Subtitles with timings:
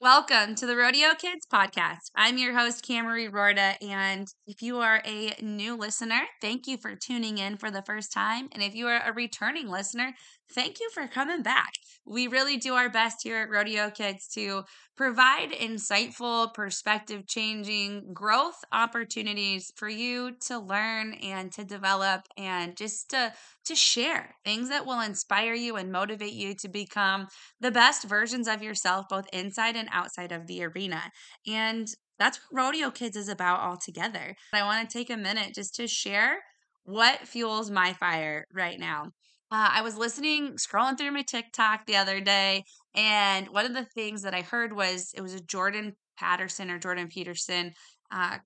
[0.00, 2.10] Welcome to the Rodeo Kids podcast.
[2.14, 3.74] I'm your host, Camry Rorda.
[3.82, 8.12] And if you are a new listener, thank you for tuning in for the first
[8.12, 8.48] time.
[8.52, 10.14] And if you are a returning listener,
[10.54, 11.72] thank you for coming back.
[12.06, 14.64] We really do our best here at Rodeo Kids to
[14.96, 23.10] provide insightful, perspective changing growth opportunities for you to learn and to develop and just
[23.10, 23.32] to,
[23.66, 27.26] to share things that will inspire you and motivate you to become
[27.60, 31.02] the best versions of yourself, both inside and outside of the arena.
[31.46, 31.88] And
[32.18, 34.34] that's what Rodeo Kids is about altogether.
[34.52, 36.38] I want to take a minute just to share
[36.84, 39.12] what fuels my fire right now.
[39.50, 43.84] Uh, I was listening, scrolling through my TikTok the other day, and one of the
[43.84, 47.72] things that I heard was it was a Jordan Patterson or Jordan Peterson
[48.10, 48.38] uh,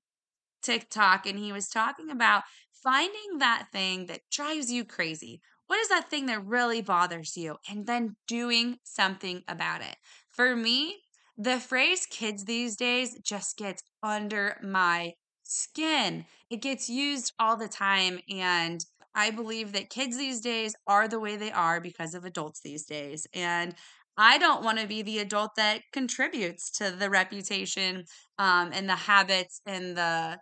[0.62, 2.45] TikTok, and he was talking about
[2.83, 5.41] finding that thing that drives you crazy.
[5.66, 7.56] What is that thing that really bothers you?
[7.69, 9.97] And then doing something about it.
[10.30, 10.98] For me,
[11.37, 15.14] the phrase kids these days just gets under my
[15.45, 16.27] skin.
[16.50, 18.20] It gets used all the time.
[18.30, 22.60] And I believe that kids these days are the way they are because of adults
[22.62, 23.27] these days.
[23.34, 23.74] And
[24.16, 28.05] I don't want to be the adult that contributes to the reputation
[28.38, 30.38] um, and the habits and the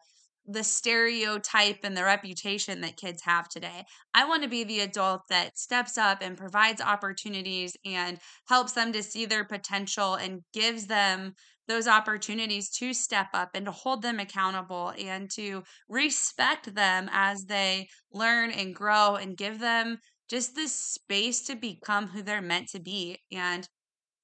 [0.46, 3.84] the stereotype and the reputation that kids have today.
[4.14, 8.92] I want to be the adult that steps up and provides opportunities and helps them
[8.92, 11.34] to see their potential and gives them
[11.70, 17.44] those opportunities to step up and to hold them accountable and to respect them as
[17.44, 19.98] they learn and grow and give them
[20.28, 23.18] just this space to become who they're meant to be.
[23.32, 23.68] And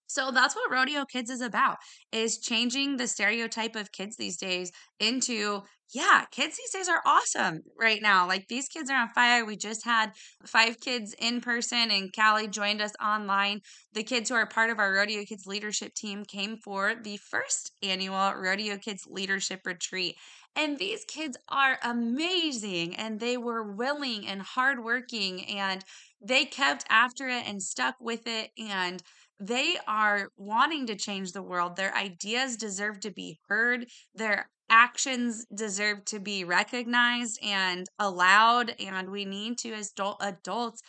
[0.07, 1.77] so that's what rodeo kids is about
[2.13, 5.63] is changing the stereotype of kids these days into
[5.95, 8.27] yeah, kids these days are awesome right now.
[8.27, 9.45] Like these kids are on fire.
[9.45, 10.13] We just had
[10.45, 13.61] five kids in person, and Callie joined us online.
[13.93, 17.73] The kids who are part of our Rodeo Kids leadership team came for the first
[17.83, 20.17] annual Rodeo Kids leadership retreat.
[20.57, 25.85] And these kids are amazing, and they were willing and hardworking, and
[26.21, 28.51] they kept after it and stuck with it.
[28.59, 29.03] And
[29.39, 31.77] they are wanting to change the world.
[31.77, 33.87] Their ideas deserve to be heard.
[34.15, 40.83] Their actions deserve to be recognized and allowed and we need to as adult, adults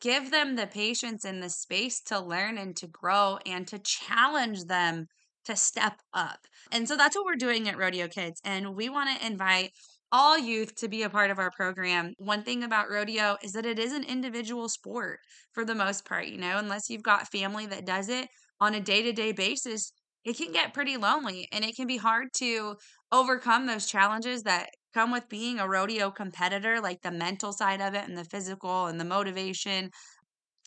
[0.00, 4.64] give them the patience and the space to learn and to grow and to challenge
[4.64, 5.06] them
[5.44, 6.46] to step up.
[6.72, 9.72] And so that's what we're doing at Rodeo Kids and we want to invite
[10.12, 12.14] all youth to be a part of our program.
[12.18, 15.20] One thing about rodeo is that it is an individual sport
[15.52, 18.28] for the most part, you know, unless you've got family that does it
[18.60, 19.92] on a day-to-day basis,
[20.24, 22.76] it can get pretty lonely and it can be hard to
[23.12, 27.94] overcome those challenges that come with being a rodeo competitor, like the mental side of
[27.94, 29.90] it and the physical and the motivation.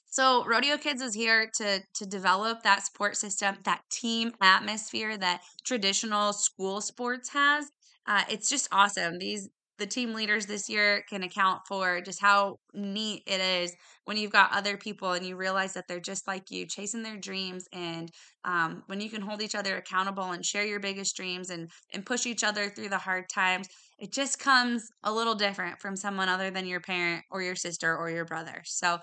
[0.10, 5.42] So Rodeo Kids is here to to develop that support system, that team atmosphere that
[5.66, 7.70] traditional school sports has.
[8.06, 9.18] Uh, it's just awesome.
[9.18, 9.50] These
[9.80, 13.76] the team leaders this year can account for just how neat it is
[14.06, 17.18] when you've got other people and you realize that they're just like you chasing their
[17.18, 18.12] dreams and
[18.46, 22.06] um, when you can hold each other accountable and share your biggest dreams and and
[22.06, 26.30] push each other through the hard times it just comes a little different from someone
[26.30, 29.00] other than your parent or your sister or your brother so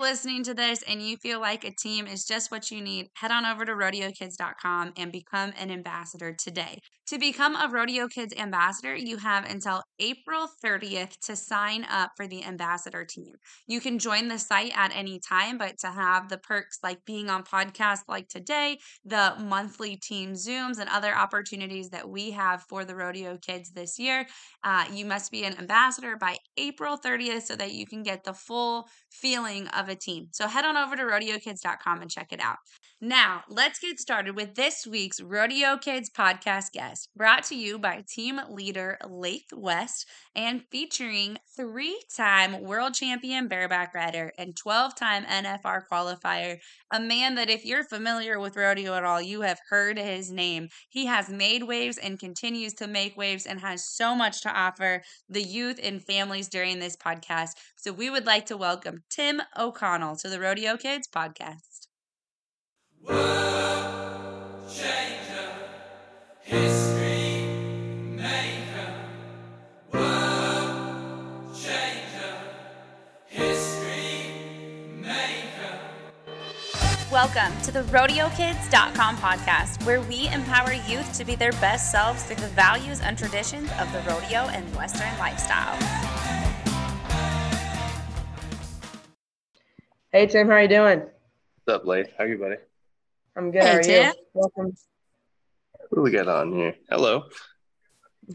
[0.00, 3.30] listening to this and you feel like a team is just what you need, head
[3.30, 6.78] on over to rodeokids.com and become an ambassador today.
[7.08, 12.26] To become a Rodeo Kids ambassador, you have until April 30th to sign up for
[12.26, 13.34] the ambassador team.
[13.66, 17.28] You can join the site at any time, but to have the perks like being
[17.28, 22.86] on podcasts like today, the monthly team Zooms, and other opportunities that we have for
[22.86, 24.26] the Rodeo Kids this year,
[24.64, 28.32] uh, you must be an ambassador by April 30th so that you can get the
[28.32, 30.28] full feeling of a team.
[30.32, 32.56] So head on over to rodeokids.com and check it out.
[33.00, 38.02] Now, let's get started with this week's Rodeo Kids podcast guest, brought to you by
[38.08, 45.24] team leader Laith West and featuring three time world champion bareback rider and 12 time
[45.24, 46.56] NFR qualifier,
[46.92, 50.68] a man that, if you're familiar with rodeo at all, you have heard his name.
[50.88, 55.02] He has made waves and continues to make waves and has so much to offer
[55.28, 57.50] the youth and families during this podcast.
[57.84, 61.88] So, we would like to welcome Tim O'Connell to the Rodeo Kids podcast.
[63.02, 65.50] World changer,
[66.40, 67.44] history
[68.16, 68.88] maker.
[69.92, 72.38] World changer,
[73.26, 74.30] history
[74.98, 75.78] maker.
[77.12, 82.36] Welcome to the RodeoKids.com podcast, where we empower youth to be their best selves through
[82.36, 86.43] the values and traditions of the rodeo and Western lifestyle.
[90.14, 91.00] Hey Tim, how are you doing?
[91.00, 92.08] What's up, Laith?
[92.16, 92.54] How are you, buddy?
[93.36, 93.64] I'm good.
[93.64, 94.04] Hey, How are Tim?
[94.04, 94.12] you?
[94.32, 94.76] Welcome.
[95.88, 96.76] What do we got on here?
[96.88, 97.24] Hello.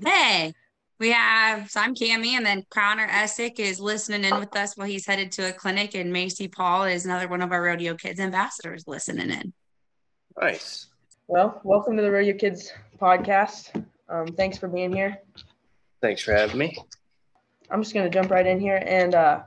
[0.04, 0.54] Hey,
[1.00, 4.90] we have, so I'm Cami, and then Connor Essick is listening in with us while
[4.90, 8.20] he's headed to a clinic, and Macy Paul is another one of our Rodeo Kids
[8.20, 9.54] ambassadors listening in.
[10.38, 10.88] Nice.
[11.28, 13.86] Well, welcome to the Rodeo Kids podcast.
[14.10, 15.20] Um, thanks for being here.
[16.02, 16.78] Thanks for having me.
[17.72, 18.84] I'm just going to jump right in here.
[18.86, 19.44] And uh,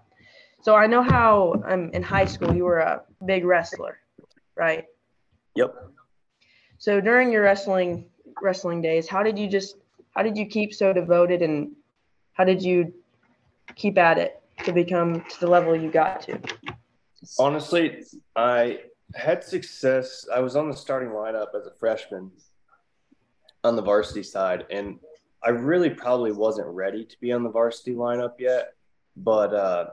[0.62, 3.99] so I know how um, in high school you were a big wrestler,
[4.56, 4.85] right?
[5.56, 5.75] Yep.
[6.79, 8.06] So during your wrestling
[8.41, 9.76] wrestling days, how did you just
[10.14, 11.73] how did you keep so devoted and
[12.35, 12.94] how did you
[13.75, 16.38] keep at it to become to the level you got to?
[17.38, 18.05] Honestly,
[18.37, 18.81] I
[19.15, 20.26] had success.
[20.32, 22.31] I was on the starting lineup as a freshman
[23.65, 24.99] on the varsity side, and
[25.43, 28.75] I really probably wasn't ready to be on the varsity lineup yet.
[29.17, 29.87] But uh,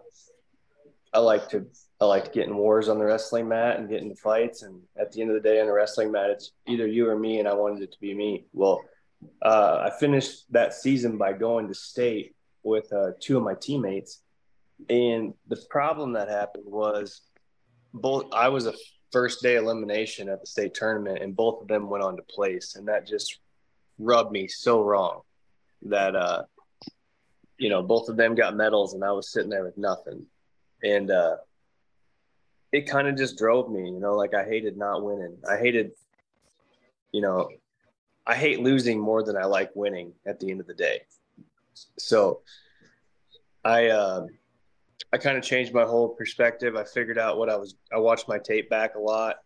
[1.13, 1.65] I like to
[2.01, 4.61] I like to get in wars on the wrestling mat and get into fights.
[4.61, 7.19] And at the end of the day, on the wrestling mat, it's either you or
[7.19, 8.45] me, and I wanted it to be me.
[8.53, 8.81] Well,
[9.41, 14.21] uh, I finished that season by going to state with uh, two of my teammates,
[14.89, 17.21] and the problem that happened was
[17.93, 18.73] both I was a
[19.11, 22.75] first day elimination at the state tournament, and both of them went on to place,
[22.75, 23.39] and that just
[23.97, 25.21] rubbed me so wrong
[25.81, 26.43] that uh,
[27.57, 30.25] you know both of them got medals, and I was sitting there with nothing
[30.83, 31.37] and uh,
[32.71, 33.89] it kind of just drove me.
[33.89, 35.37] You know, like I hated not winning.
[35.49, 35.91] I hated,
[37.11, 37.49] you know,
[38.25, 41.01] I hate losing more than I like winning at the end of the day.
[41.97, 42.41] So
[43.63, 44.27] I uh,
[45.11, 46.75] I kind of changed my whole perspective.
[46.75, 47.75] I figured out what I was.
[47.91, 49.37] I watched my tape back a lot,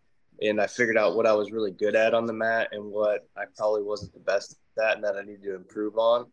[0.41, 3.27] and I figured out what I was really good at on the mat and what
[3.37, 6.25] I probably wasn't the best at, and that I needed to improve on.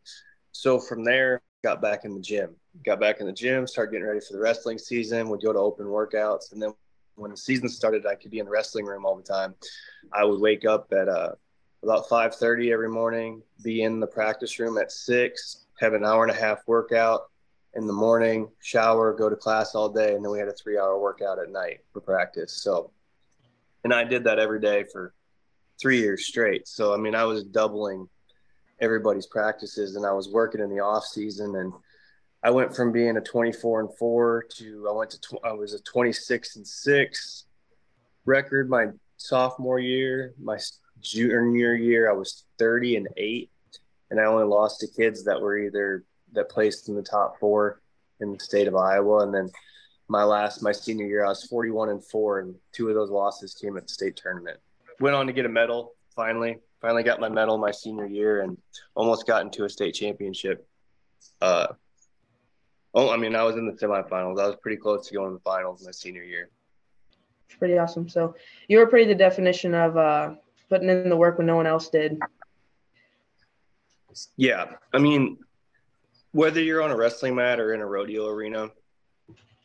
[0.52, 2.56] So from there, got back in the gym.
[2.84, 5.28] Got back in the gym, started getting ready for the wrestling season.
[5.28, 6.72] Would go to open workouts, and then
[7.16, 9.54] when the season started, I could be in the wrestling room all the time.
[10.12, 11.32] I would wake up at uh,
[11.82, 16.32] about 5:30 every morning, be in the practice room at six, have an hour and
[16.32, 17.30] a half workout
[17.74, 20.98] in the morning, shower, go to class all day, and then we had a three-hour
[20.98, 22.52] workout at night for practice.
[22.52, 22.90] So,
[23.84, 25.14] and I did that every day for
[25.80, 26.66] three years straight.
[26.66, 28.08] So, I mean, I was doubling
[28.80, 31.72] everybody's practices and I was working in the off season and
[32.42, 35.74] I went from being a 24 and 4 to I went to tw- I was
[35.74, 37.44] a 26 and 6
[38.24, 40.58] record my sophomore year my
[41.00, 43.50] junior year I was 30 and 8
[44.10, 47.80] and I only lost to kids that were either that placed in the top 4
[48.20, 49.50] in the state of Iowa and then
[50.08, 53.54] my last my senior year I was 41 and 4 and two of those losses
[53.54, 54.58] came at the state tournament
[54.98, 58.56] went on to get a medal finally finally got my medal my senior year and
[58.94, 60.66] almost got into a state championship.
[61.40, 61.68] Uh,
[62.94, 64.40] oh, I mean, I was in the semifinals.
[64.40, 66.50] I was pretty close to going to the finals my senior year.
[67.48, 68.08] It's pretty awesome.
[68.08, 68.34] So
[68.68, 70.34] you were pretty the definition of uh,
[70.68, 72.18] putting in the work when no one else did.
[74.36, 75.38] Yeah, I mean,
[76.32, 78.70] whether you're on a wrestling mat or in a rodeo arena,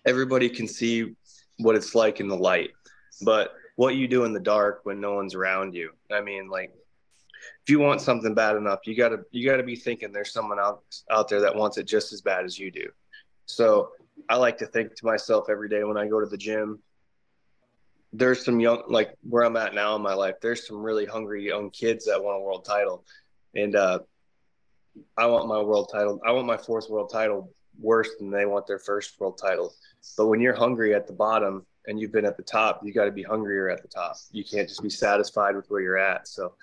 [0.05, 1.15] everybody can see
[1.57, 2.71] what it's like in the light,
[3.23, 5.91] but what you do in the dark when no one's around you.
[6.11, 6.71] I mean, like
[7.63, 10.83] if you want something bad enough, you gotta you gotta be thinking there's someone out
[11.09, 12.87] out there that wants it just as bad as you do.
[13.45, 13.91] So
[14.29, 16.79] I like to think to myself every day when I go to the gym.
[18.13, 20.35] There's some young like where I'm at now in my life.
[20.41, 23.03] There's some really hungry young kids that want a world title,
[23.55, 23.99] and uh,
[25.17, 26.21] I want my world title.
[26.25, 29.73] I want my fourth world title worse than they want their first world title.
[30.17, 33.05] But when you're hungry at the bottom and you've been at the top, you got
[33.05, 34.15] to be hungrier at the top.
[34.31, 36.27] You can't just be satisfied with where you're at.
[36.27, 36.53] So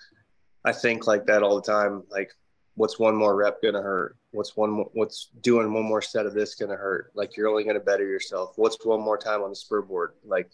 [0.65, 2.05] I think like that all the time.
[2.11, 2.31] Like,
[2.75, 4.17] what's one more rep gonna hurt?
[4.31, 4.71] What's one?
[4.71, 7.11] More, what's doing one more set of this gonna hurt?
[7.15, 8.53] Like, you're only gonna better yourself.
[8.57, 10.13] What's one more time on the spur board?
[10.25, 10.51] Like,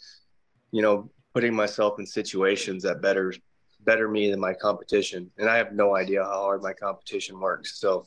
[0.73, 3.33] you know, putting myself in situations that better
[3.81, 5.31] better me than my competition.
[5.39, 7.79] And I have no idea how hard my competition works.
[7.79, 8.07] So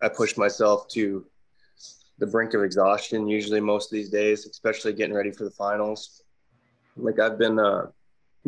[0.00, 1.26] I push myself to
[2.18, 6.22] the brink of exhaustion usually most of these days, especially getting ready for the finals.
[6.96, 7.86] Like I've been uh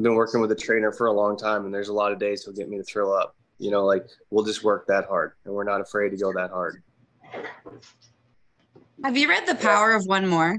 [0.00, 2.44] been working with a trainer for a long time, and there's a lot of days
[2.44, 3.36] he'll get me to throw up.
[3.62, 6.50] You know, like we'll just work that hard, and we're not afraid to go that
[6.50, 6.82] hard.
[9.04, 10.58] Have you read The Power of One More?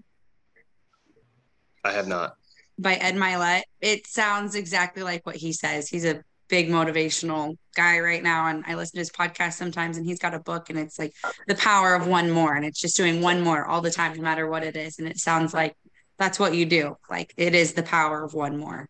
[1.84, 2.38] I have not.
[2.80, 3.64] By Ed Mylett.
[3.82, 5.90] It sounds exactly like what he says.
[5.90, 10.06] He's a big motivational guy right now, and I listen to his podcast sometimes, and
[10.06, 11.14] he's got a book, and it's like
[11.48, 14.24] The Power of One More, and it's just doing one more all the time, no
[14.24, 14.98] matter what it is.
[14.98, 15.76] And it sounds like
[16.18, 16.96] that's what you do.
[17.10, 18.88] Like it is the power of one more.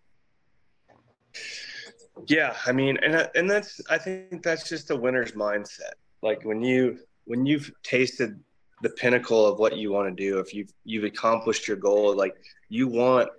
[2.27, 5.93] Yeah, I mean, and and that's I think that's just a winner's mindset.
[6.21, 8.39] Like when you when you've tasted
[8.81, 12.35] the pinnacle of what you want to do, if you've you've accomplished your goal, like
[12.69, 13.29] you want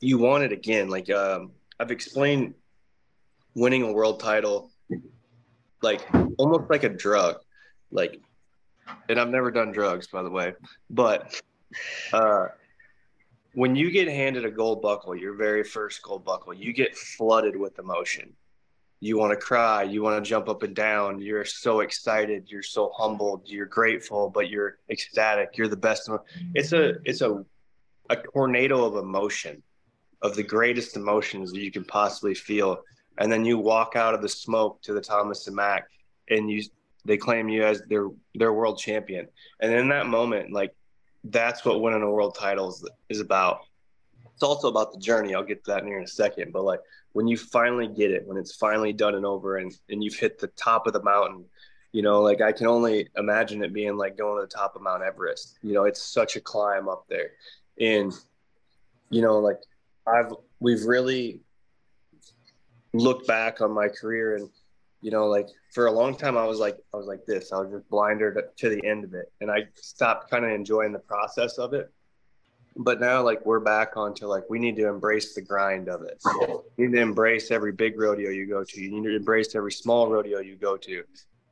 [0.00, 0.88] you want it again.
[0.88, 2.54] Like um, I've explained
[3.54, 4.70] winning a world title,
[5.82, 6.06] like
[6.38, 7.36] almost like a drug,
[7.90, 8.20] like,
[9.08, 10.54] and I've never done drugs, by the way,
[10.90, 11.40] but
[12.12, 12.48] uh,
[13.54, 17.56] when you get handed a gold buckle, your very first gold buckle, you get flooded
[17.56, 18.32] with emotion.
[19.00, 21.20] You want to cry, you want to jump up and down.
[21.20, 25.56] You're so excited, you're so humbled, you're grateful, but you're ecstatic.
[25.56, 26.08] You're the best.
[26.54, 27.44] It's a it's a
[28.10, 29.62] a tornado of emotion,
[30.22, 32.82] of the greatest emotions that you can possibly feel.
[33.18, 35.88] And then you walk out of the smoke to the Thomas and Mack,
[36.30, 36.62] and you
[37.04, 39.26] they claim you as their their world champion.
[39.60, 40.74] And in that moment, like
[41.24, 43.60] that's what winning a world title is, is about.
[44.34, 45.34] It's also about the journey.
[45.34, 46.52] I'll get to that in here in a second.
[46.52, 46.80] But like
[47.12, 50.38] when you finally get it, when it's finally done and over, and and you've hit
[50.38, 51.44] the top of the mountain,
[51.92, 54.82] you know, like I can only imagine it being like going to the top of
[54.82, 55.58] Mount Everest.
[55.62, 57.32] You know, it's such a climb up there,
[57.78, 58.12] and
[59.10, 59.60] you know, like
[60.06, 61.40] I've we've really
[62.94, 64.50] looked back on my career and
[65.02, 67.52] you know, like for a long time, I was like, I was like this.
[67.52, 70.92] I was just blinded to the end of it, and I stopped kind of enjoying
[70.92, 71.90] the process of it.
[72.76, 76.22] But now, like we're back onto like we need to embrace the grind of it.
[76.78, 78.80] You need to embrace every big rodeo you go to.
[78.80, 81.02] You need to embrace every small rodeo you go to.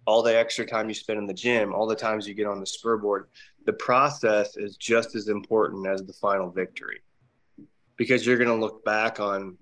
[0.06, 2.58] All the extra time you spend in the gym, all the times you get on
[2.58, 3.28] the spurboard.
[3.66, 7.02] The process is just as important as the final victory,
[7.96, 9.58] because you're going to look back on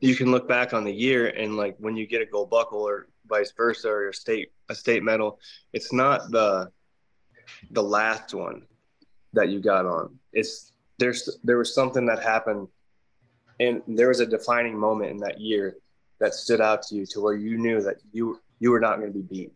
[0.00, 2.80] you can look back on the year and like when you get a gold buckle
[2.80, 5.38] or vice versa or a state a state medal,
[5.72, 6.70] it's not the
[7.70, 8.62] the last one
[9.32, 10.18] that you got on.
[10.32, 12.68] It's there's there was something that happened
[13.60, 15.76] and there was a defining moment in that year
[16.20, 19.12] that stood out to you to where you knew that you you were not going
[19.12, 19.52] to be beat.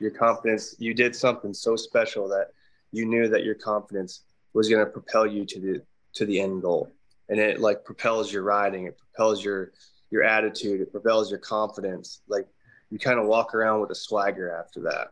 [0.00, 2.48] Your confidence, you did something so special that
[2.92, 4.22] you knew that your confidence
[4.52, 5.82] was going to propel you to the
[6.14, 6.92] to the end goal
[7.28, 9.72] and it like propels your riding it propels your
[10.10, 12.46] your attitude it propels your confidence like
[12.94, 15.08] you kind of walk around with a swagger after that.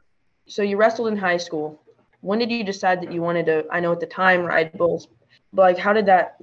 [0.47, 1.83] So you wrestled in high school.
[2.21, 5.09] When did you decide that you wanted to i know at the time ride bulls
[5.53, 6.37] but like how did that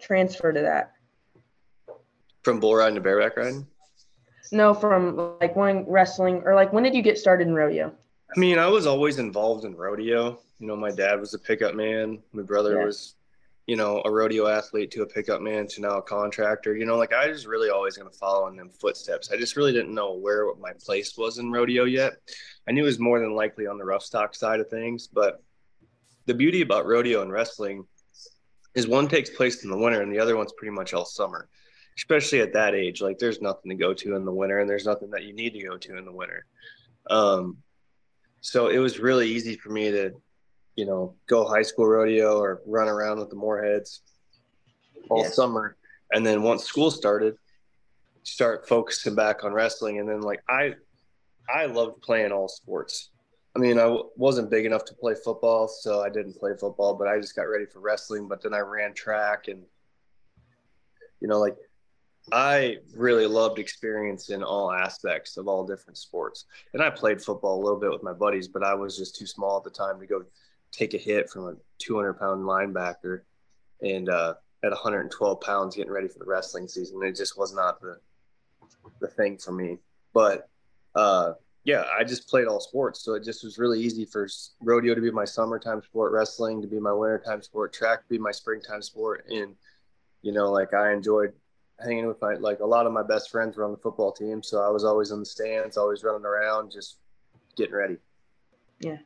[0.00, 0.92] transfer to that?
[2.42, 3.66] From bull riding to bareback riding?
[4.52, 7.92] No from like wanting wrestling or like when did you get started in rodeo?
[8.34, 10.38] I mean i was always involved in rodeo.
[10.58, 12.22] You know my dad was a pickup man.
[12.32, 12.86] My brother yeah.
[12.86, 13.16] was
[13.66, 16.76] you know, a rodeo athlete to a pickup man to now a contractor.
[16.76, 19.30] You know, like I was really always going to follow in them footsteps.
[19.32, 22.12] I just really didn't know where my place was in rodeo yet.
[22.68, 25.42] I knew it was more than likely on the rough stock side of things, but
[26.26, 27.84] the beauty about rodeo and wrestling
[28.74, 31.48] is one takes place in the winter and the other one's pretty much all summer.
[31.96, 34.84] Especially at that age, like there's nothing to go to in the winter and there's
[34.84, 36.44] nothing that you need to go to in the winter.
[37.08, 37.56] Um,
[38.42, 40.12] so it was really easy for me to
[40.76, 44.02] you know, go high school rodeo or run around with the Moorheads
[45.08, 45.30] all yeah.
[45.30, 45.76] summer.
[46.12, 47.36] And then once school started,
[48.22, 49.98] start focusing back on wrestling.
[49.98, 50.74] And then like I,
[51.52, 53.10] I loved playing all sports.
[53.54, 56.94] I mean, I w- wasn't big enough to play football, so I didn't play football,
[56.94, 58.28] but I just got ready for wrestling.
[58.28, 59.62] But then I ran track and,
[61.20, 61.56] you know, like
[62.32, 66.44] I really loved experiencing all aspects of all different sports.
[66.74, 69.26] And I played football a little bit with my buddies, but I was just too
[69.26, 70.24] small at the time to go
[70.72, 73.22] take a hit from a 200 pound linebacker
[73.82, 77.02] and uh, at 112 pounds getting ready for the wrestling season.
[77.02, 77.98] It just was not the
[79.00, 79.78] the thing for me.
[80.12, 80.48] But
[80.94, 84.28] uh, yeah, I just played all sports, so it just was really easy for
[84.60, 88.18] rodeo to be my summertime sport, wrestling to be my wintertime sport, track to be
[88.18, 89.54] my springtime sport, and
[90.22, 91.32] you know, like I enjoyed
[91.84, 94.42] hanging with my like a lot of my best friends were on the football team,
[94.42, 96.98] so I was always in the stands, always running around, just
[97.56, 97.96] getting ready.
[98.80, 98.98] Yeah,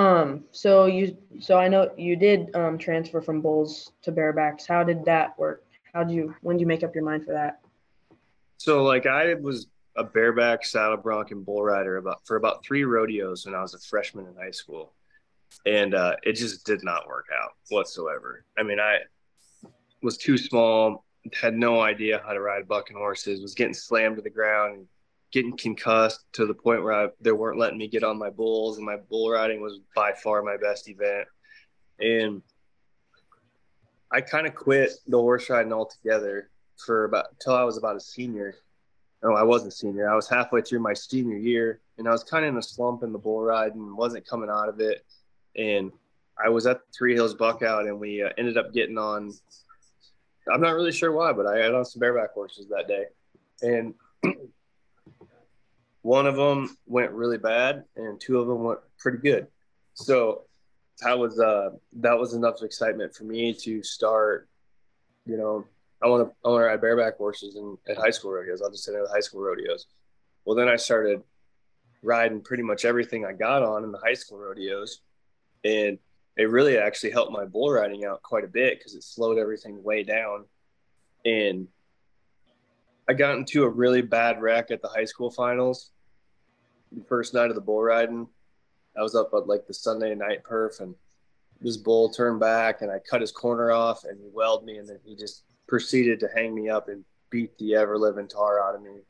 [0.00, 4.66] um, so you, so I know you did um, transfer from bulls to barebacks.
[4.66, 5.64] How did that work?
[5.92, 7.60] How did you, when did you make up your mind for that?
[8.56, 9.66] So like I was
[9.96, 13.74] a bareback, saddle bronc, and bull rider about for about three rodeos when I was
[13.74, 14.92] a freshman in high school,
[15.66, 18.44] and uh, it just did not work out whatsoever.
[18.58, 18.98] I mean, I
[20.02, 21.04] was too small,
[21.38, 24.86] had no idea how to ride bucking horses, was getting slammed to the ground,
[25.32, 28.76] getting concussed to the point where I, they weren't letting me get on my bulls,
[28.76, 31.28] and my bull riding was by far my best event.
[32.00, 32.42] And
[34.10, 36.50] I kind of quit the horse riding altogether
[36.84, 38.56] for about until I was about a senior.
[39.22, 40.10] No, I wasn't senior.
[40.10, 43.02] I was halfway through my senior year, and I was kind of in a slump
[43.02, 45.04] in the bull riding, wasn't coming out of it.
[45.56, 45.92] And
[46.42, 49.32] I was at Three Hills Buckout, and we uh, ended up getting on.
[50.52, 53.04] I'm not really sure why, but I had on some bareback horses that day,
[53.62, 53.94] and
[56.02, 59.46] one of them went really bad and two of them went pretty good.
[59.94, 60.44] So
[61.02, 64.48] that was uh that was enough excitement for me to start,
[65.26, 65.64] you know,
[66.02, 68.62] I want to I want to ride bareback horses in at high school rodeos.
[68.62, 69.86] I'll just in the high school rodeos.
[70.44, 71.22] Well, then I started
[72.02, 75.00] riding pretty much everything I got on in the high school rodeos,
[75.64, 75.98] and
[76.36, 79.82] it really actually helped my bull riding out quite a bit because it slowed everything
[79.82, 80.46] way down.
[81.26, 81.68] And
[83.10, 85.90] I got into a really bad wreck at the high school finals.
[86.92, 88.28] The first night of the bull riding,
[88.96, 90.94] I was up at like the Sunday night perf, and
[91.60, 94.88] this bull turned back, and I cut his corner off, and he welled me, and
[94.88, 98.76] then he just proceeded to hang me up and beat the ever living tar out
[98.76, 99.00] of me.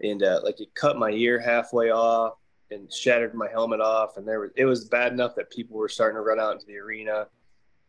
[0.00, 2.38] And uh, like he cut my ear halfway off
[2.72, 4.16] and shattered my helmet off.
[4.16, 6.66] And there was, it was bad enough that people were starting to run out into
[6.66, 7.28] the arena.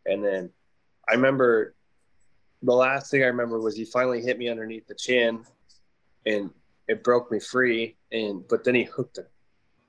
[0.06, 0.52] And then
[1.10, 1.74] I remember
[2.62, 5.44] the last thing I remember was he finally hit me underneath the chin
[6.26, 6.52] and
[6.88, 7.96] it broke me free.
[8.12, 9.26] And, but then he hooked a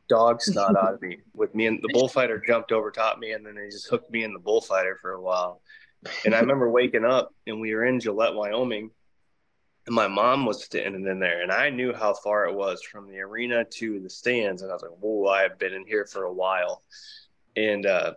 [0.09, 3.45] dog snot out of me with me and the bullfighter jumped over top me and
[3.45, 5.61] then he just hooked me in the bullfighter for a while.
[6.25, 8.91] And I remember waking up and we were in Gillette, Wyoming,
[9.87, 13.09] and my mom was standing in there, and I knew how far it was from
[13.09, 14.61] the arena to the stands.
[14.61, 16.83] And I was like, "Whoa, I have been in here for a while."
[17.57, 18.13] And uh,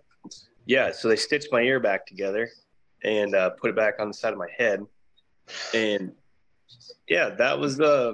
[0.66, 2.50] yeah, so they stitched my ear back together
[3.04, 4.86] and uh, put it back on the side of my head,
[5.74, 6.14] and
[7.08, 7.86] yeah, that was the.
[7.86, 8.14] Uh,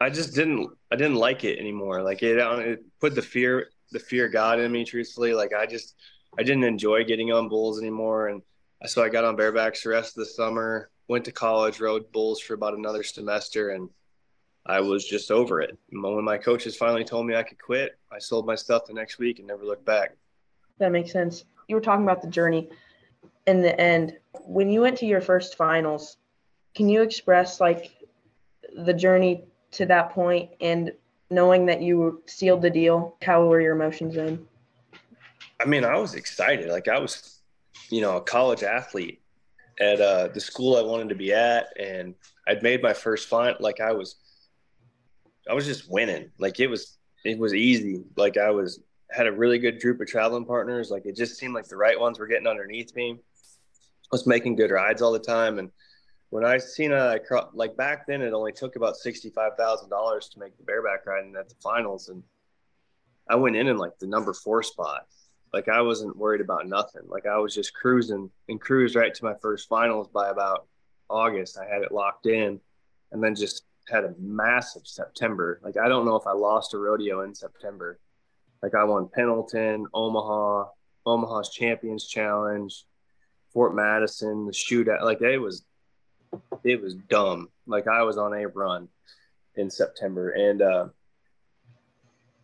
[0.00, 0.70] I just didn't.
[0.92, 2.02] I didn't like it anymore.
[2.02, 4.84] Like it, it put the fear, the fear of God in me.
[4.84, 5.94] Truthfully, like I just
[6.38, 8.28] I didn't enjoy getting on bulls anymore.
[8.28, 8.42] And
[8.86, 12.40] so I got on barebacks the rest of the summer, went to college, rode bulls
[12.40, 13.88] for about another semester, and
[14.66, 15.76] I was just over it.
[15.90, 19.18] When my coaches finally told me I could quit, I sold my stuff the next
[19.18, 20.16] week and never looked back.
[20.78, 21.44] That makes sense.
[21.66, 22.68] You were talking about the journey
[23.48, 24.16] in the end.
[24.44, 26.18] When you went to your first finals,
[26.74, 27.90] can you express like
[28.76, 30.92] the journey to that point and
[31.30, 33.16] knowing that you sealed the deal?
[33.22, 34.46] How were your emotions then?
[35.60, 36.68] I mean, I was excited.
[36.68, 37.40] Like I was,
[37.88, 39.22] you know, a college athlete
[39.80, 42.14] at uh, the school I wanted to be at, and
[42.46, 43.54] I'd made my first fun.
[43.60, 44.16] Like I was,
[45.50, 46.30] I was just winning.
[46.38, 48.04] Like it was, it was easy.
[48.16, 48.80] Like I was
[49.10, 50.90] had a really good group of traveling partners.
[50.90, 53.18] Like it just seemed like the right ones were getting underneath me.
[54.10, 55.70] Was making good rides all the time, and
[56.30, 59.90] when I seen uh, a like back then, it only took about sixty five thousand
[59.90, 62.22] dollars to make the bareback riding at the finals, and
[63.28, 65.06] I went in in like the number four spot
[65.52, 67.02] like I wasn't worried about nothing.
[67.06, 70.66] Like I was just cruising and cruised right to my first finals by about
[71.08, 71.58] August.
[71.58, 72.60] I had it locked in
[73.12, 75.60] and then just had a massive September.
[75.62, 77.98] Like I don't know if I lost a rodeo in September.
[78.62, 80.66] Like I won Pendleton, Omaha,
[81.06, 82.84] Omaha's Champions Challenge,
[83.52, 85.02] Fort Madison, the shootout.
[85.02, 85.64] Like it was
[86.64, 87.48] it was dumb.
[87.66, 88.88] Like I was on a run
[89.56, 90.30] in September.
[90.30, 90.88] And uh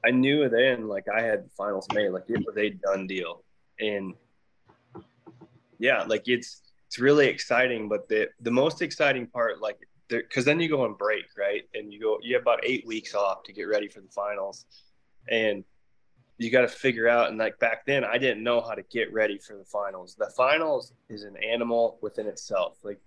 [0.04, 3.42] I knew then like I had the finals made, like it was a done deal.
[3.80, 4.14] And
[5.78, 7.88] yeah, like it's it's really exciting.
[7.88, 11.62] But the the most exciting part, like because then you go on break, right?
[11.74, 14.66] And you go you have about eight weeks off to get ready for the finals.
[15.28, 15.64] And
[16.38, 19.12] you got to figure out and like back then I didn't know how to get
[19.12, 20.16] ready for the finals.
[20.18, 22.78] The finals is an animal within itself.
[22.82, 23.00] Like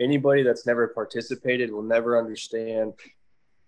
[0.00, 2.94] anybody that's never participated will never understand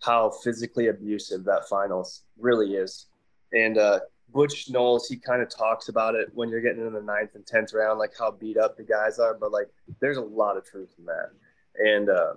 [0.01, 3.07] how physically abusive that finals really is.
[3.53, 7.03] And uh, Butch Knowles, he kind of talks about it when you're getting in the
[7.03, 9.35] ninth and tenth round, like how beat up the guys are.
[9.35, 9.69] But like,
[10.01, 11.31] there's a lot of truth in that.
[11.79, 12.35] And uh,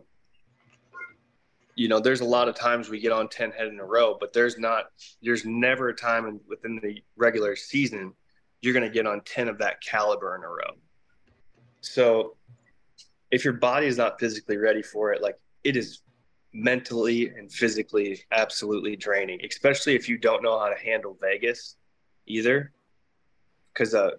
[1.76, 4.18] you know, there's a lot of times we get on ten head in a row,
[4.20, 4.86] but there's not,
[5.22, 8.14] there's never a time in, within the regular season
[8.62, 10.76] you're going to get on ten of that caliber in a row.
[11.82, 12.36] So
[13.32, 16.02] if your body is not physically ready for it, like it is
[16.54, 21.78] mentally and physically absolutely draining, especially if you don't know how to handle Vegas
[22.28, 22.72] either.
[23.74, 24.12] Because uh,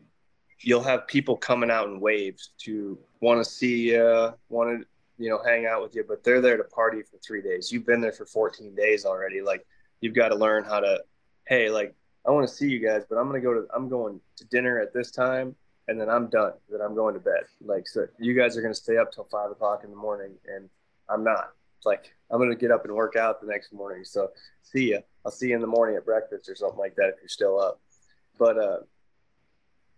[0.60, 4.86] you'll have people coming out in waves to want to see you, want to
[5.22, 7.70] you know hang out with you, but they're there to party for three days.
[7.70, 9.40] You've been there for 14 days already.
[9.40, 9.64] Like
[10.00, 11.00] you've got to learn how to,
[11.46, 11.94] hey, like
[12.26, 14.80] I want to see you guys, but I'm gonna go to I'm going to dinner
[14.80, 15.54] at this time,
[15.86, 16.54] and then I'm done.
[16.68, 17.44] Then I'm going to bed.
[17.60, 20.68] Like so, you guys are gonna stay up till five o'clock in the morning, and
[21.08, 21.52] I'm not
[21.84, 24.04] like I'm gonna get up and work out the next morning.
[24.04, 24.30] So
[24.62, 24.98] see ya.
[25.24, 27.60] I'll see you in the morning at breakfast or something like that if you're still
[27.60, 27.80] up.
[28.40, 28.78] But uh,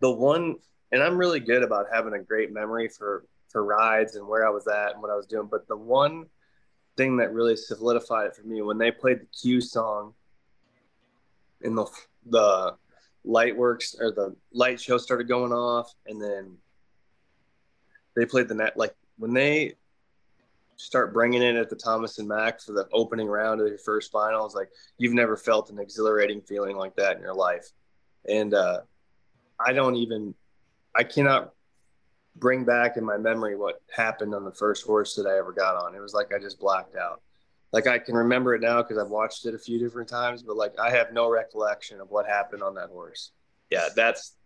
[0.01, 0.57] the one,
[0.93, 4.51] and I'm really good about having a great memory for for rides and where I
[4.51, 5.47] was at and what I was doing.
[5.49, 6.27] But the one
[6.97, 10.12] thing that really solidified it for me when they played the Q song
[11.62, 11.87] in the
[12.27, 12.75] the
[13.25, 16.57] light works or the light show started going off and then
[18.17, 19.75] they played the net like when they
[20.77, 24.11] start bringing in at the Thomas and Mack for the opening round of your first
[24.11, 27.69] finals, like you've never felt an exhilarating feeling like that in your life.
[28.29, 28.81] And uh,
[29.61, 30.35] I don't even,
[30.95, 31.54] I cannot
[32.37, 35.77] bring back in my memory what happened on the first horse that I ever got
[35.77, 35.94] on.
[35.94, 37.20] It was like I just blacked out.
[37.73, 40.57] Like I can remember it now because I've watched it a few different times, but
[40.57, 43.33] like I have no recollection of what happened on that horse.
[43.70, 44.37] Yeah, that's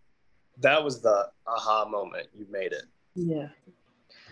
[0.59, 2.27] that was the aha moment.
[2.37, 2.83] You made it.
[3.15, 3.49] Yeah.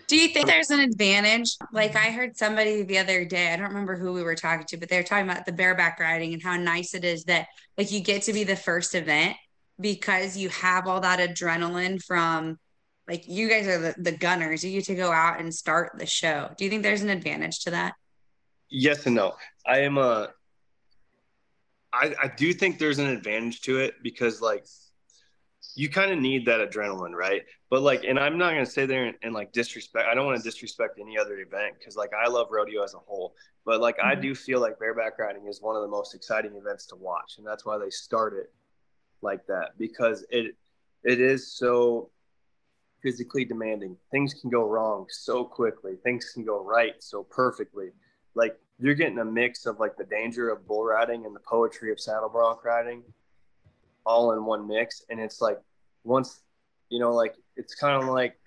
[0.08, 1.56] Do you think there's an advantage?
[1.72, 4.76] Like I heard somebody the other day, I don't remember who we were talking to,
[4.78, 7.92] but they were talking about the bareback riding and how nice it is that like
[7.92, 9.36] you get to be the first event
[9.78, 12.58] because you have all that adrenaline from
[13.08, 14.62] like you guys are the, the gunners.
[14.62, 16.50] You get to go out and start the show.
[16.56, 17.94] Do you think there's an advantage to that?
[18.68, 19.34] Yes and no.
[19.66, 20.28] I am a
[21.92, 24.66] i i do think there's an advantage to it because like
[25.74, 27.42] you kind of need that adrenaline right?
[27.70, 30.26] But like and i'm not going to say there and, and, like disrespect i don't
[30.26, 33.34] want to disrespect any other event because like i love rodeo as a whole.
[33.64, 34.08] But like mm-hmm.
[34.08, 37.34] i do feel like bareback riding is one of the most exciting events to watch
[37.38, 38.52] and that's why they start it
[39.22, 40.56] like that because it
[41.04, 42.10] it is so
[43.02, 43.96] physically demanding.
[44.10, 45.92] Things can go wrong so quickly.
[46.02, 47.90] Things can go right so perfectly.
[48.34, 51.92] Like you're getting a mix of like the danger of bull riding and the poetry
[51.92, 53.02] of saddle bronc riding
[54.06, 55.02] all in one mix.
[55.10, 55.58] And it's like
[56.04, 56.40] once,
[56.88, 58.38] you know, like it's kind of like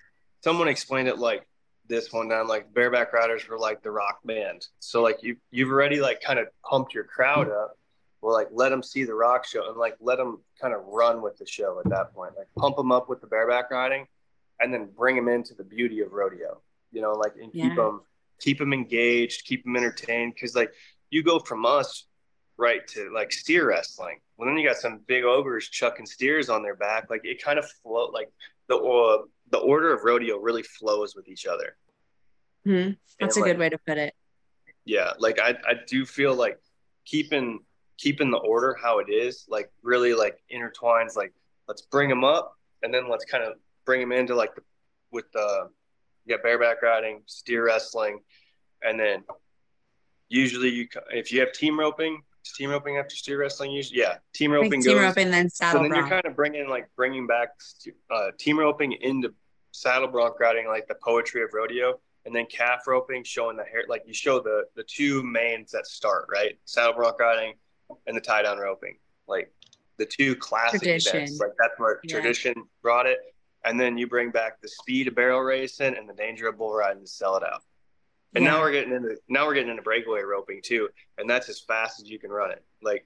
[0.43, 1.45] someone explained it like
[1.87, 4.65] this one time, like bareback riders were like the rock band.
[4.79, 7.77] So like you you've already like kind of pumped your crowd up.
[8.21, 11.21] Well, like let them see the rock show and like let them kind of run
[11.21, 12.33] with the show at that point.
[12.37, 14.05] Like pump them up with the bareback riding
[14.61, 17.67] and then bring them into the beauty of rodeo, you know, like, and yeah.
[17.67, 18.01] keep them,
[18.39, 20.33] keep them engaged, keep them entertained.
[20.39, 20.73] Cause like
[21.09, 22.05] you go from us
[22.57, 24.19] right to like steer wrestling.
[24.37, 27.09] Well, then you got some big ogres chucking steers on their back.
[27.09, 28.31] Like it kind of flow like
[28.67, 31.75] the, uh, the order of rodeo really flows with each other.
[32.65, 32.91] Mm-hmm.
[33.19, 34.13] That's and a like, good way to put it.
[34.85, 35.11] Yeah.
[35.19, 36.59] Like I, I do feel like
[37.05, 37.59] keeping,
[37.97, 41.33] keeping the order how it is, like really like intertwines, like
[41.67, 43.53] let's bring them up and then let's kind of
[43.85, 44.61] bring them into like the,
[45.11, 45.69] with the
[46.25, 48.19] you got bareback riding, steer wrestling,
[48.83, 49.23] and then
[50.29, 52.21] usually you if you have team roping,
[52.55, 53.71] team roping after steer wrestling.
[53.71, 55.01] Usually, yeah, team roping team goes.
[55.01, 55.79] roping then saddle.
[55.79, 56.01] So then bronc.
[56.01, 57.49] you're kind of bringing like bringing back
[58.09, 59.33] uh, team roping into
[59.71, 63.83] saddle bronc riding, like the poetry of rodeo, and then calf roping, showing the hair.
[63.87, 67.53] Like you show the the two mains that start right, saddle bronc riding,
[68.07, 68.97] and the tie down roping.
[69.27, 69.51] Like
[69.97, 71.15] the two classic tradition.
[71.15, 71.39] events.
[71.39, 72.13] Like that's where yeah.
[72.13, 73.19] tradition brought it
[73.63, 76.73] and then you bring back the speed of barrel racing and the danger of bull
[76.73, 77.63] riding to sell it out.
[78.33, 78.51] And yeah.
[78.51, 82.01] now we're getting into now we're getting into breakaway roping too, and that's as fast
[82.01, 82.63] as you can run it.
[82.81, 83.05] Like,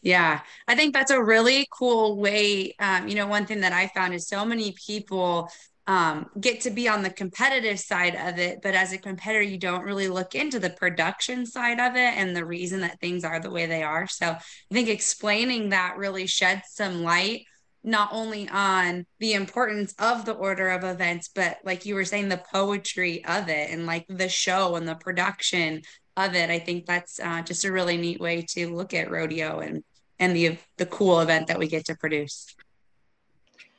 [0.00, 2.74] yeah, I think that's a really cool way.
[2.78, 5.50] Um, you know, one thing that I found is so many people
[5.88, 9.58] um, get to be on the competitive side of it, but as a competitor, you
[9.58, 13.40] don't really look into the production side of it and the reason that things are
[13.40, 14.06] the way they are.
[14.06, 17.46] So I think explaining that really sheds some light
[17.82, 22.28] not only on the importance of the order of events, but like you were saying,
[22.28, 25.82] the poetry of it and like the show and the production
[26.16, 26.50] of it.
[26.50, 29.82] I think that's uh, just a really neat way to look at rodeo and
[30.18, 32.54] and the the cool event that we get to produce.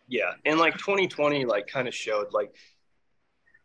[0.07, 2.53] Yeah, and like 2020, like kind of showed like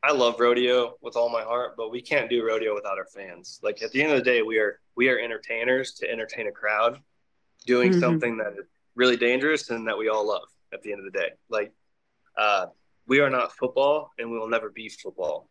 [0.03, 3.59] I love rodeo with all my heart, but we can't do rodeo without our fans.
[3.63, 6.53] Like at the end of the day, we are we are entertainers to entertain a
[6.53, 7.01] crowd,
[7.67, 8.01] doing mm-hmm.
[8.01, 11.17] something that is really dangerous and that we all love at the end of the
[11.17, 11.31] day.
[11.49, 11.73] Like,
[12.37, 12.67] uh,
[13.07, 15.49] we are not football and we will never be football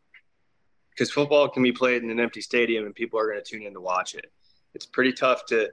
[0.90, 3.64] because football can be played in an empty stadium and people are going to tune
[3.64, 4.32] in to watch it.
[4.74, 5.70] It's pretty tough to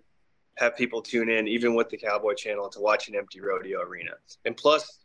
[0.58, 4.12] have people tune in, even with the Cowboy Channel, to watch an empty rodeo arena.
[4.44, 5.00] And plus,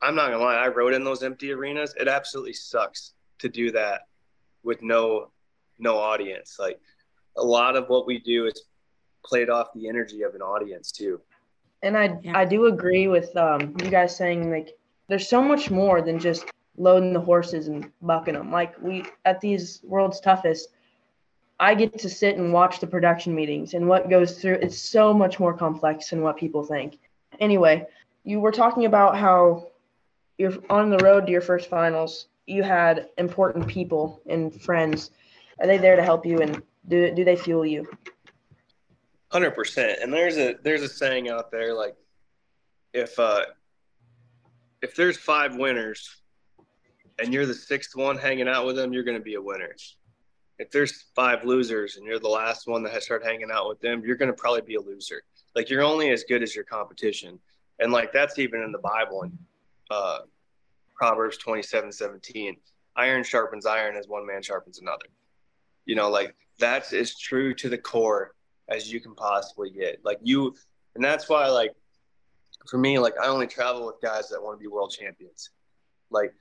[0.00, 1.94] I'm not gonna lie, I rode in those empty arenas.
[1.98, 4.02] It absolutely sucks to do that
[4.62, 5.30] with no
[5.78, 6.56] no audience.
[6.58, 6.80] Like
[7.36, 8.62] a lot of what we do is
[9.24, 11.20] played off the energy of an audience too.
[11.82, 12.38] And I yeah.
[12.38, 14.76] I do agree with um, you guys saying like
[15.08, 16.44] there's so much more than just
[16.76, 18.50] loading the horses and bucking them.
[18.50, 20.68] Like we at these world's toughest,
[21.60, 24.58] I get to sit and watch the production meetings and what goes through.
[24.62, 26.98] It's so much more complex than what people think.
[27.40, 27.86] Anyway,
[28.24, 29.68] you were talking about how
[30.38, 32.26] you're on the road to your first finals.
[32.46, 35.10] You had important people and friends.
[35.60, 37.86] Are they there to help you and do do they fuel you?
[39.32, 39.98] Hundred percent.
[40.02, 41.96] And there's a there's a saying out there like
[42.92, 43.44] if uh
[44.82, 46.16] if there's five winners
[47.18, 49.74] and you're the sixth one hanging out with them, you're going to be a winner.
[50.58, 53.80] If there's five losers and you're the last one that has started hanging out with
[53.80, 55.22] them, you're going to probably be a loser.
[55.56, 57.38] Like you're only as good as your competition.
[57.78, 59.38] And like that's even in the Bible and
[59.90, 60.18] uh,
[60.94, 62.56] Proverbs 27, 17.
[62.96, 65.06] Iron sharpens iron as one man sharpens another.
[65.86, 68.34] You know, like that's as true to the core
[68.68, 70.04] as you can possibly get.
[70.04, 70.54] Like you,
[70.94, 71.74] and that's why, like,
[72.68, 75.50] for me, like, I only travel with guys that want to be world champions.
[76.10, 76.32] Like,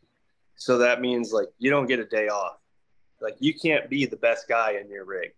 [0.62, 2.58] So that means like you don't get a day off.
[3.20, 5.32] Like you can't be the best guy in your rig.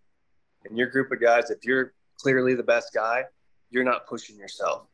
[0.69, 3.23] In your group of guys, if you're clearly the best guy,
[3.69, 4.85] you're not pushing yourself.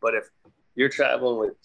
[0.00, 0.30] But if
[0.76, 1.56] you're traveling with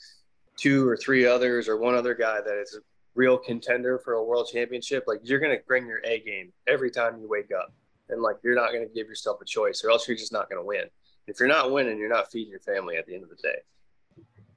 [0.58, 2.82] two or three others or one other guy that is a
[3.16, 6.92] real contender for a world championship, like you're going to bring your A game every
[6.92, 7.72] time you wake up.
[8.10, 10.50] And like you're not going to give yourself a choice or else you're just not
[10.50, 10.86] going to win.
[11.28, 13.58] If you're not winning, you're not feeding your family at the end of the day.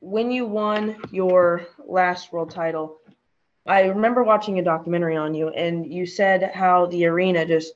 [0.01, 2.99] When you won your last world title,
[3.67, 7.75] I remember watching a documentary on you and you said how the arena just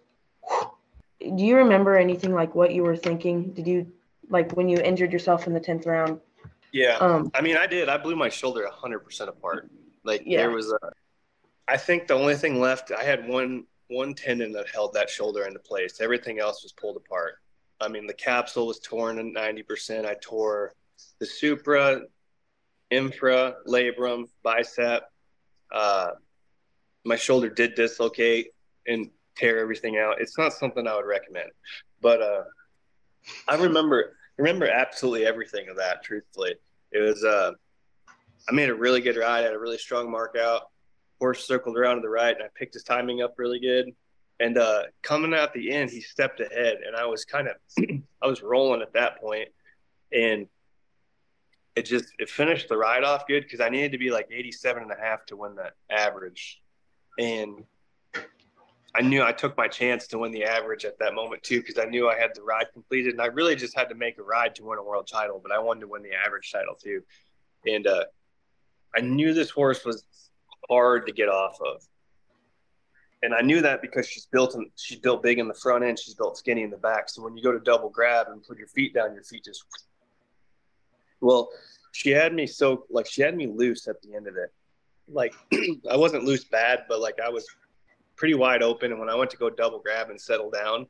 [1.20, 3.52] do you remember anything like what you were thinking?
[3.52, 3.92] Did you
[4.28, 6.20] like when you injured yourself in the 10th round?
[6.72, 6.96] Yeah.
[6.96, 7.88] Um, I mean, I did.
[7.88, 9.70] I blew my shoulder 100% apart.
[10.04, 10.38] Like yeah.
[10.38, 10.78] there was a
[11.68, 15.44] I think the only thing left, I had one one tendon that held that shoulder
[15.46, 16.00] into place.
[16.00, 17.38] Everything else was pulled apart.
[17.80, 20.06] I mean, the capsule was torn in 90%.
[20.06, 20.72] I tore
[21.18, 22.02] the supra,
[22.90, 25.10] infra, labrum, bicep.
[25.72, 26.12] Uh,
[27.04, 28.48] my shoulder did dislocate
[28.86, 30.20] and tear everything out.
[30.20, 31.50] It's not something I would recommend.
[32.00, 32.42] But uh,
[33.48, 36.02] I remember remember absolutely everything of that.
[36.02, 36.54] Truthfully,
[36.92, 37.24] it was.
[37.24, 37.52] Uh,
[38.48, 39.40] I made a really good ride.
[39.40, 40.70] I had a really strong mark out.
[41.18, 43.92] Horse circled around to the right, and I picked his timing up really good.
[44.38, 47.54] And uh, coming out the end, he stepped ahead, and I was kind of,
[48.22, 49.48] I was rolling at that point,
[50.12, 50.46] and
[51.74, 54.82] it just it finished the ride off good because I needed to be like 87
[54.82, 56.62] and a half to win the average,
[57.18, 57.64] and
[58.94, 61.78] I knew I took my chance to win the average at that moment too because
[61.78, 64.22] I knew I had the ride completed, and I really just had to make a
[64.22, 67.02] ride to win a world title, but I wanted to win the average title too,
[67.66, 68.04] and uh,
[68.94, 70.04] I knew this horse was
[70.68, 71.86] hard to get off of
[73.22, 75.98] and I knew that because she's built in, she's built big in the front end,
[75.98, 77.08] she's built skinny in the back.
[77.08, 79.64] So when you go to double grab and put your feet down, your feet just
[81.20, 81.48] well,
[81.92, 84.52] she had me so like she had me loose at the end of it.
[85.08, 85.34] Like
[85.90, 87.46] I wasn't loose bad, but like I was
[88.16, 88.92] pretty wide open.
[88.92, 90.86] And when I went to go double grab and settle down,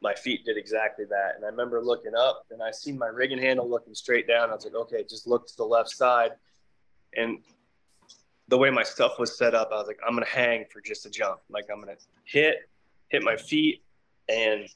[0.00, 1.32] my feet did exactly that.
[1.36, 4.50] And I remember looking up and I seen my rigging handle looking straight down.
[4.50, 6.30] I was like, okay, just look to the left side.
[7.16, 7.40] And
[8.48, 11.06] the way my stuff was set up, I was like, I'm gonna hang for just
[11.06, 11.40] a jump.
[11.50, 12.56] Like I'm gonna hit,
[13.08, 13.82] hit my feet,
[14.28, 14.66] and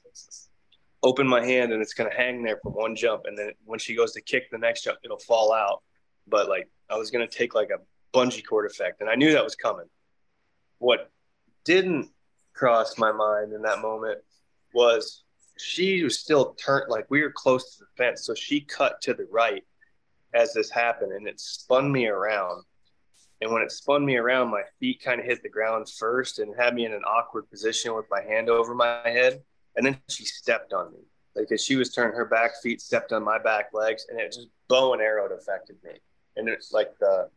[1.02, 3.22] open my hand, and it's gonna hang there for one jump.
[3.24, 5.82] And then when she goes to kick the next jump, it'll fall out.
[6.28, 7.80] But like I was gonna take like a
[8.16, 9.86] bungee cord effect, and I knew that was coming.
[10.78, 11.10] What
[11.64, 12.10] didn't
[12.52, 14.18] cross my mind in that moment
[14.74, 15.22] was
[15.56, 19.14] she was still turned like we were close to the fence, so she cut to
[19.14, 19.64] the right
[20.34, 22.64] as this happened, and it spun me around
[23.42, 26.54] and when it spun me around, my feet kind of hit the ground first and
[26.56, 29.42] had me in an awkward position with my hand over my head.
[29.74, 31.00] And then she stepped on me.
[31.34, 34.30] Like as she was turning her back feet, stepped on my back legs, and it
[34.30, 35.90] just bow and arrowed affected me.
[36.36, 37.30] And it's like the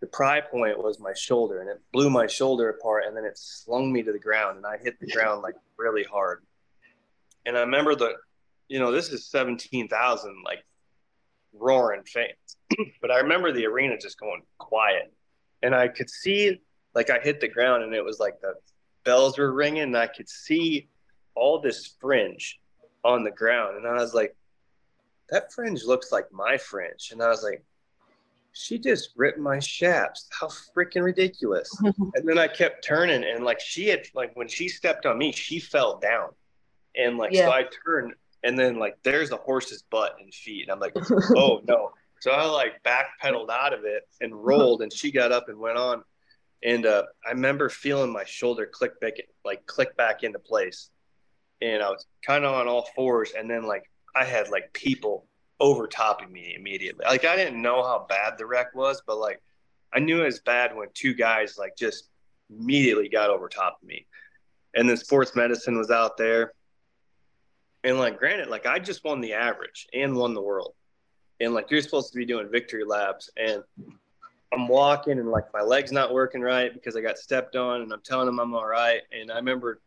[0.00, 3.36] the pry point was my shoulder, and it blew my shoulder apart, and then it
[3.36, 6.44] slung me to the ground, and I hit the ground like really hard.
[7.46, 8.12] And I remember the,
[8.68, 10.62] you know, this is seventeen thousand like
[11.52, 12.56] roaring fans.
[13.00, 15.12] but I remember the arena just going quiet.
[15.62, 16.60] And I could see,
[16.94, 18.54] like, I hit the ground and it was like the
[19.04, 20.88] bells were ringing, and I could see
[21.34, 22.60] all this fringe
[23.04, 23.76] on the ground.
[23.76, 24.36] And I was like,
[25.30, 27.10] that fringe looks like my fringe.
[27.12, 27.64] And I was like,
[28.52, 30.26] she just ripped my chaps.
[30.30, 31.70] How freaking ridiculous.
[31.80, 35.32] and then I kept turning and like she had like when she stepped on me,
[35.32, 36.30] she fell down.
[36.96, 37.46] And like yeah.
[37.46, 40.62] so I turned and then like there's the horse's butt and feet.
[40.62, 40.94] And I'm like,
[41.36, 41.90] oh no.
[42.20, 45.78] So I like backpedaled out of it and rolled, and she got up and went
[45.78, 46.02] on.
[46.64, 50.90] And uh, I remember feeling my shoulder click back, like click back into place.
[51.60, 55.26] And I was kind of on all fours, and then like I had like people
[55.60, 57.04] overtopping me immediately.
[57.04, 59.40] Like I didn't know how bad the wreck was, but like
[59.92, 62.08] I knew it was bad when two guys like just
[62.50, 64.06] immediately got over top of me.
[64.74, 66.52] And then sports medicine was out there.
[67.88, 70.74] And like granted, like I just won the average and won the world
[71.40, 73.62] and like you're supposed to be doing victory laps and
[74.52, 77.90] I'm walking and like my leg's not working right because I got stepped on and
[77.90, 79.00] I'm telling them I'm all right.
[79.10, 79.80] And I remember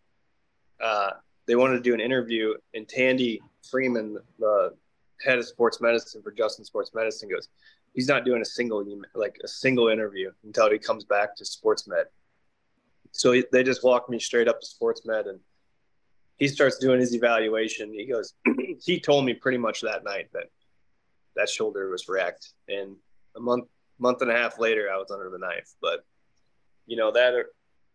[0.84, 1.12] uh,
[1.46, 4.74] they wanted to do an interview and Tandy Freeman, the
[5.24, 7.50] head of sports medicine for Justin Sports Medicine goes,
[7.94, 8.84] he's not doing a single
[9.14, 12.06] like a single interview until he comes back to sports med.
[13.12, 15.40] So they just walked me straight up to sports med and
[16.41, 17.93] he starts doing his evaluation.
[17.93, 18.34] He goes,
[18.84, 20.45] he told me pretty much that night that
[21.36, 22.54] that shoulder was wrecked.
[22.67, 22.95] And
[23.36, 23.65] a month,
[23.99, 25.71] month and a half later, I was under the knife.
[25.84, 26.04] But
[26.88, 27.45] you know that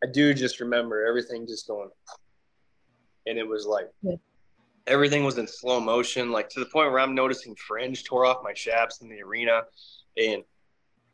[0.00, 1.90] I do just remember everything just going,
[3.26, 4.14] and it was like yeah.
[4.86, 8.44] everything was in slow motion, like to the point where I'm noticing fringe tore off
[8.44, 9.62] my chaps in the arena,
[10.16, 10.44] and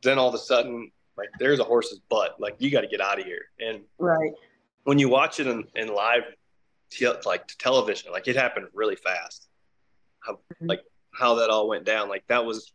[0.03, 2.37] then all of a sudden Like there's a horse's butt.
[2.39, 3.47] Like you got to get out of here.
[3.59, 4.33] And Right.
[4.85, 6.25] when you watch it in, in live,
[6.93, 9.49] te- like television, like it happened really fast.
[10.21, 10.69] How Mhm.
[10.69, 10.83] like
[11.15, 12.09] how that all went down.
[12.09, 12.73] Like that was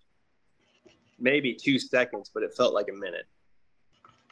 [1.19, 3.25] maybe two seconds, but it felt like a minute.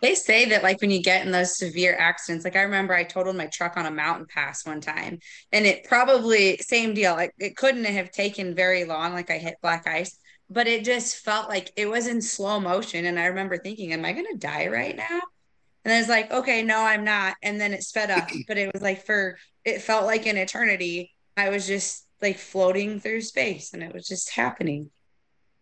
[0.01, 3.03] They say that like when you get in those severe accidents, like I remember I
[3.03, 5.19] totaled my truck on a mountain pass one time
[5.51, 7.13] and it probably same deal.
[7.13, 10.17] Like it couldn't have taken very long, like I hit black ice,
[10.49, 13.05] but it just felt like it was in slow motion.
[13.05, 15.21] And I remember thinking, Am I gonna die right now?
[15.85, 17.35] And I was like, okay, no, I'm not.
[17.43, 21.11] And then it sped up, but it was like for it felt like an eternity.
[21.35, 24.91] I was just like floating through space and it was just happening.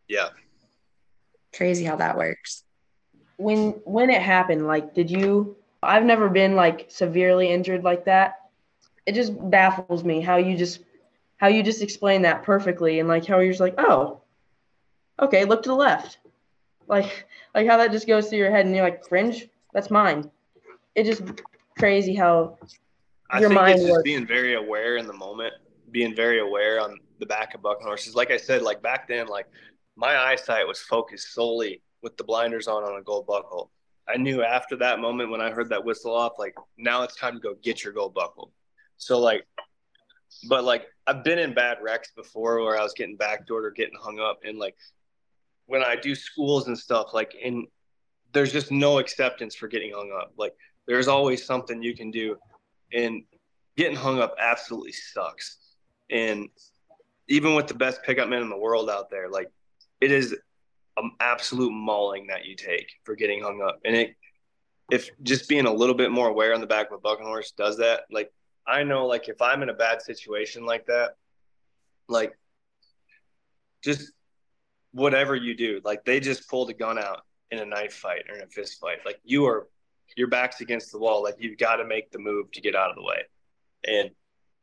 [0.08, 0.30] Yeah.
[1.56, 2.64] Crazy how that works.
[3.38, 8.42] When when it happened, like did you I've never been like severely injured like that.
[9.06, 10.82] It just baffles me how you just
[11.38, 14.22] how you just explain that perfectly and like how you're just like, "Oh.
[15.20, 16.20] Okay, look to the left."
[16.88, 20.30] Like like how that just goes through your head and you're like, "Fringe, that's mine."
[20.96, 21.24] It just
[21.78, 22.58] crazy how
[23.34, 24.04] I Your think mind it's just works.
[24.04, 25.54] being very aware in the moment,
[25.90, 28.14] being very aware on the back of bucking horses.
[28.14, 29.48] Like I said, like back then, like
[29.96, 33.72] my eyesight was focused solely with the blinders on on a gold buckle.
[34.08, 37.34] I knew after that moment when I heard that whistle off, like now it's time
[37.34, 38.52] to go get your gold buckle.
[38.98, 39.48] So like,
[40.48, 43.98] but like I've been in bad wrecks before where I was getting backdoored or getting
[44.00, 44.76] hung up, and like
[45.66, 47.66] when I do schools and stuff, like in
[48.32, 50.34] there's just no acceptance for getting hung up.
[50.38, 50.54] Like
[50.86, 52.38] there's always something you can do
[52.94, 53.24] and
[53.76, 55.58] getting hung up absolutely sucks.
[56.10, 56.50] And
[57.28, 59.50] even with the best pickup men in the world out there, like
[60.02, 60.36] it is
[60.98, 63.80] an absolute mauling that you take for getting hung up.
[63.84, 64.16] And it,
[64.92, 67.52] if just being a little bit more aware on the back of a bucking horse
[67.52, 68.32] does that, like
[68.68, 71.16] I know, like if I'm in a bad situation like that,
[72.08, 72.38] like
[73.84, 74.12] just
[74.92, 78.36] whatever you do, like they just pulled a gun out in a knife fight or
[78.36, 79.68] in a fist fight, like you are
[80.16, 81.24] your back's against the wall.
[81.24, 83.24] Like you've got to make the move to get out of the way.
[83.86, 84.12] And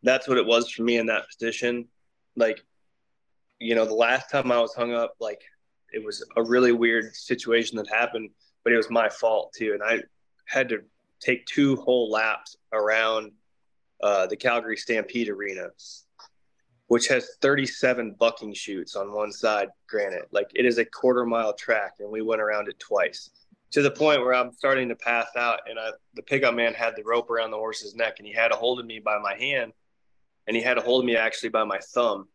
[0.03, 1.89] that's what it was for me in that position.
[2.37, 2.65] Like,
[3.59, 5.43] you know, the last time I was hung up, like
[5.93, 8.31] it was a really weird situation that happened,
[8.65, 9.73] but it was my fault too.
[9.75, 10.03] And I
[10.47, 10.81] had to
[11.21, 13.33] take two whole laps around
[14.03, 15.69] uh, the Calgary Stampede Arena,
[16.87, 20.23] which has 37 bucking chutes on one side, granted.
[20.31, 23.31] Like it is a quarter mile track, and we went around it twice
[23.73, 26.95] to the point where I'm starting to pass out, and I, the pickup man had
[26.97, 29.35] the rope around the horse's neck, and he had a hold of me by my
[29.35, 29.73] hand,
[30.47, 32.29] and he had a hold of me actually by my thumb,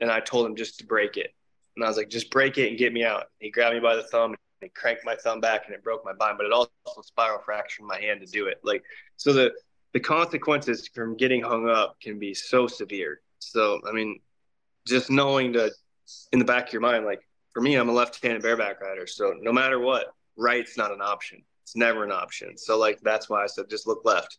[0.00, 1.34] and I told him just to break it,
[1.76, 3.26] and I was like, just break it and get me out.
[3.40, 6.04] He grabbed me by the thumb, and he cranked my thumb back, and it broke
[6.04, 6.70] my spine, but it also
[7.02, 8.60] spiral fractured my hand to do it.
[8.62, 8.82] Like
[9.16, 9.52] so, the
[9.94, 13.20] the consequences from getting hung up can be so severe.
[13.40, 14.20] So I mean,
[14.86, 15.72] just knowing that
[16.32, 17.20] in the back of your mind, like
[17.52, 21.42] for me, I'm a left-handed bareback rider, so no matter what right's not an option.
[21.64, 22.56] It's never an option.
[22.56, 24.38] So like that's why I said just look left.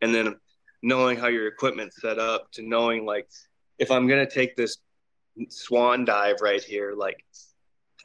[0.00, 0.36] And then
[0.82, 3.28] knowing how your equipment's set up to knowing like
[3.78, 4.78] if I'm gonna take this
[5.48, 7.24] swan dive right here, like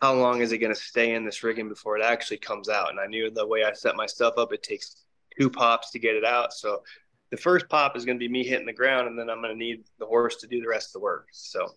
[0.01, 2.89] how long is it gonna stay in this rigging before it actually comes out?
[2.89, 5.05] And I knew the way I set my stuff up, it takes
[5.39, 6.51] two pops to get it out.
[6.51, 6.83] So
[7.29, 9.85] the first pop is gonna be me hitting the ground and then I'm gonna need
[9.99, 11.27] the horse to do the rest of the work.
[11.31, 11.67] So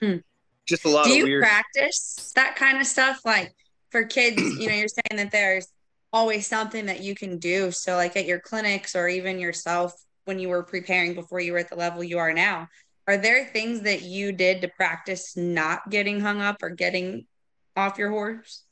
[0.00, 0.16] Hmm.
[0.66, 3.20] just a lot Do of you weird practice that kind of stuff?
[3.24, 3.54] Like
[3.90, 5.68] for kids, you know, you're saying that there's
[6.12, 7.70] always something that you can do.
[7.70, 11.58] So, like at your clinics or even yourself when you were preparing before you were
[11.58, 12.68] at the level you are now,
[13.06, 17.26] are there things that you did to practice not getting hung up or getting
[17.76, 18.62] off your horse?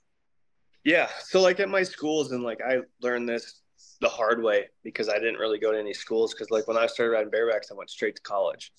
[0.85, 1.09] Yeah.
[1.25, 3.61] So like at my schools and like I learned this
[4.01, 6.87] the hard way because I didn't really go to any schools because like when I
[6.87, 8.73] started riding barebacks, I went straight to college.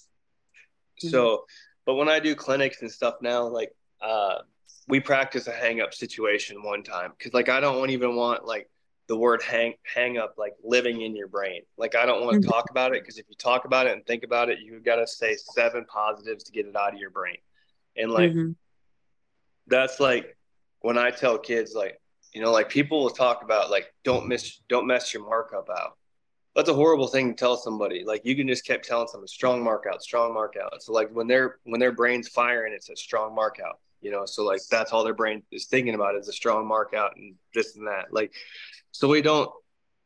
[1.00, 1.46] So,
[1.86, 3.72] but when I do clinics and stuff now, like
[4.02, 4.40] uh,
[4.90, 8.70] we practice a hang up situation one time because like I don't even want like
[9.08, 11.62] the word hang hang up like living in your brain.
[11.78, 12.52] Like I don't want to Mhm.
[12.52, 14.96] talk about it because if you talk about it and think about it, you've got
[14.96, 17.38] to say seven positives to get it out of your brain.
[17.96, 18.56] And like Mhm.
[19.68, 20.36] that's like
[20.82, 22.02] when I tell kids like
[22.34, 25.98] you know like people will talk about like don't miss don't mess your markup out.
[26.56, 28.04] That's a horrible thing to tell somebody.
[28.04, 30.82] Like you can just keep telling someone strong mark out, strong mark out.
[30.82, 33.80] So like when their when their brain's firing, it's a strong mark out.
[34.02, 36.94] You know, so like that's all their brain is thinking about is a strong mark
[36.94, 38.14] out and this and that.
[38.14, 38.34] Like
[38.92, 39.52] so we don't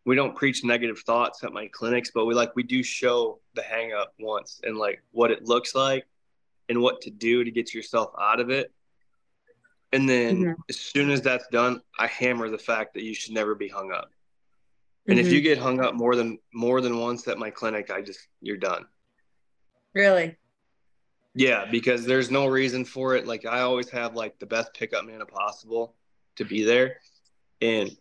[0.06, 3.62] we don't preach negative thoughts at my clinics, but we like we do show the
[3.62, 6.06] hang up once and like what it looks like
[6.70, 8.72] and what to do to get yourself out of it.
[9.92, 10.56] And then Mhm.
[10.70, 13.92] as soon as that's done, I hammer the fact that you should never be hung
[13.92, 14.12] up.
[15.08, 15.32] And if Mhm.
[15.34, 18.58] you get hung up more than more than once at my clinic, I just you're
[18.58, 18.88] done.
[19.94, 20.36] really,
[21.36, 23.26] Yeah, because there's no reason for it.
[23.26, 25.96] Like I always have like the best pickup man possible
[26.36, 26.98] to be there.
[27.62, 27.96] And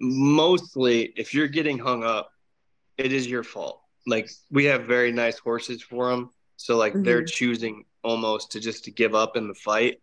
[0.00, 2.30] mostly, if you're getting hung up,
[2.98, 3.80] it is your fault.
[4.06, 7.02] Like we have very nice horses for them, so like mm-hmm.
[7.02, 10.00] they're choosing almost to just to give up in the fight.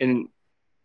[0.00, 0.28] And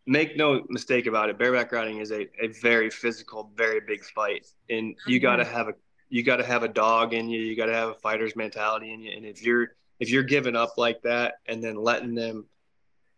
[0.05, 4.45] make no mistake about it, bareback riding is a, a very physical, very big fight,
[4.69, 5.23] and you mm-hmm.
[5.23, 5.73] got to have a
[6.09, 7.39] you got to have a dog in you.
[7.39, 9.11] You got to have a fighter's mentality in you.
[9.15, 12.45] And if you're if you're giving up like that and then letting them,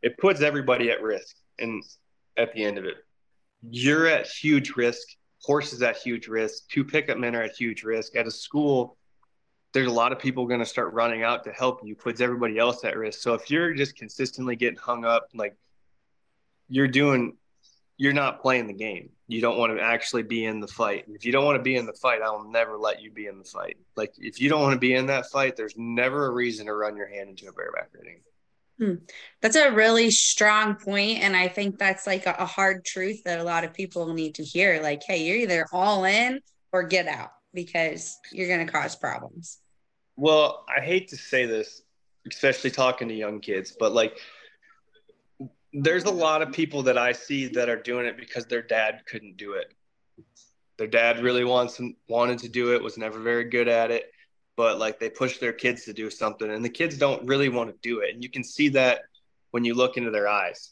[0.01, 1.35] it puts everybody at risk.
[1.59, 1.83] And
[2.37, 2.95] at the end of it,
[3.69, 5.07] you're at huge risk.
[5.43, 6.67] Horses at huge risk.
[6.69, 8.15] Two pickup men are at huge risk.
[8.15, 8.97] At a school,
[9.73, 11.95] there's a lot of people going to start running out to help you.
[11.95, 13.21] Puts everybody else at risk.
[13.21, 15.55] So if you're just consistently getting hung up, like
[16.67, 17.37] you're doing,
[18.01, 21.05] you're not playing the game you don't want to actually be in the fight.
[21.07, 23.27] If you don't want to be in the fight, I will never let you be
[23.27, 23.77] in the fight.
[23.95, 26.73] Like if you don't want to be in that fight, there's never a reason to
[26.73, 28.19] run your hand into a bareback riding.
[28.77, 29.05] Hmm.
[29.41, 33.39] That's a really strong point, and I think that's like a, a hard truth that
[33.39, 34.81] a lot of people need to hear.
[34.81, 36.41] Like, hey, you're either all in
[36.73, 39.59] or get out because you're going to cause problems.
[40.17, 41.83] Well, I hate to say this,
[42.29, 44.17] especially talking to young kids, but like
[45.73, 49.03] there's a lot of people that I see that are doing it because their dad
[49.05, 49.73] couldn't do it.
[50.77, 54.11] Their dad really wants wanted to do it, was never very good at it,
[54.57, 57.69] but like they push their kids to do something and the kids don't really want
[57.69, 58.13] to do it.
[58.13, 59.01] And you can see that
[59.51, 60.71] when you look into their eyes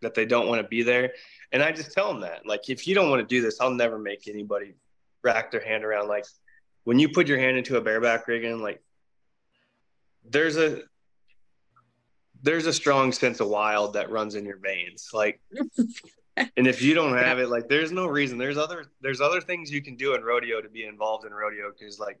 [0.00, 1.12] that they don't want to be there.
[1.52, 3.70] And I just tell them that like if you don't want to do this, I'll
[3.70, 4.74] never make anybody
[5.22, 6.24] rack their hand around like
[6.84, 8.82] when you put your hand into a bareback rigging like
[10.28, 10.82] there's a
[12.42, 15.10] there's a strong sense of wild that runs in your veins.
[15.12, 15.40] Like,
[16.36, 18.38] and if you don't have it, like, there's no reason.
[18.38, 21.72] There's other there's other things you can do in rodeo to be involved in rodeo
[21.72, 22.18] because like,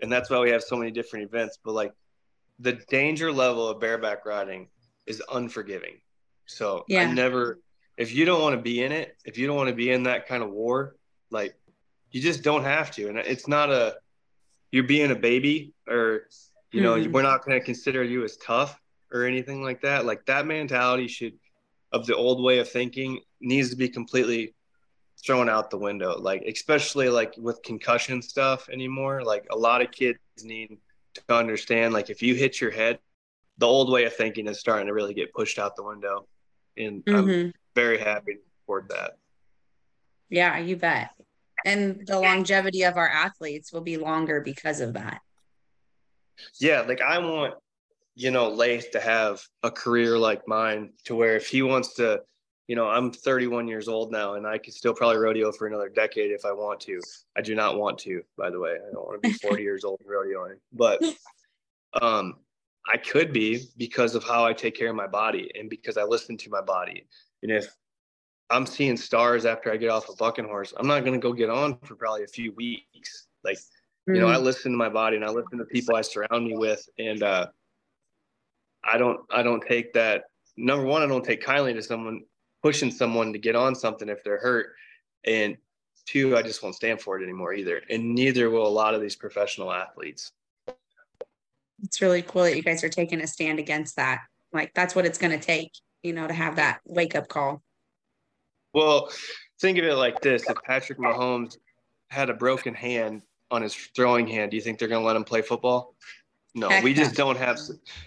[0.00, 1.58] and that's why we have so many different events.
[1.64, 1.92] But like,
[2.58, 4.68] the danger level of bareback riding
[5.06, 6.00] is unforgiving.
[6.46, 7.02] So yeah.
[7.02, 7.60] I never,
[7.96, 10.02] if you don't want to be in it, if you don't want to be in
[10.04, 10.96] that kind of war,
[11.30, 11.54] like,
[12.10, 13.08] you just don't have to.
[13.08, 13.96] And it's not a
[14.70, 16.28] you're being a baby or
[16.72, 17.12] you know mm-hmm.
[17.12, 18.80] we're not going to consider you as tough
[19.14, 20.04] or anything like that.
[20.04, 21.34] Like that mentality should
[21.92, 24.54] of the old way of thinking needs to be completely
[25.24, 26.18] thrown out the window.
[26.18, 29.22] Like especially like with concussion stuff anymore.
[29.22, 30.76] Like a lot of kids need
[31.14, 32.98] to understand like if you hit your head,
[33.58, 36.26] the old way of thinking is starting to really get pushed out the window.
[36.76, 37.30] And mm-hmm.
[37.30, 39.12] I'm very happy to support that.
[40.28, 41.10] Yeah, you bet.
[41.64, 45.20] And the longevity of our athletes will be longer because of that.
[46.58, 47.54] Yeah, like I want
[48.14, 52.22] you know, Lath to have a career like mine to where if he wants to,
[52.68, 55.88] you know, I'm 31 years old now and I could still probably rodeo for another
[55.88, 57.00] decade if I want to.
[57.36, 58.72] I do not want to, by the way.
[58.72, 61.02] I don't want to be 40 years old rodeoing, but
[62.00, 62.36] um,
[62.90, 66.04] I could be because of how I take care of my body and because I
[66.04, 67.06] listen to my body.
[67.42, 67.74] And if
[68.50, 71.32] I'm seeing stars after I get off a bucking horse, I'm not going to go
[71.32, 73.26] get on for probably a few weeks.
[73.42, 74.14] Like, mm-hmm.
[74.14, 74.42] you know, I mm.
[74.42, 76.86] listen to my body and I listen to people I surround me with.
[76.98, 77.48] And, uh,
[78.90, 80.24] I don't I don't take that
[80.56, 82.22] number one, I don't take kindly to someone
[82.62, 84.74] pushing someone to get on something if they're hurt.
[85.26, 85.56] And
[86.06, 87.82] two, I just won't stand for it anymore either.
[87.90, 90.32] And neither will a lot of these professional athletes.
[91.82, 94.20] It's really cool that you guys are taking a stand against that.
[94.52, 95.72] Like that's what it's gonna take,
[96.02, 97.62] you know, to have that wake up call.
[98.72, 99.10] Well,
[99.60, 101.56] think of it like this if Patrick Mahomes
[102.10, 105.24] had a broken hand on his throwing hand, do you think they're gonna let him
[105.24, 105.94] play football?
[106.54, 107.58] No, Heck we just don't have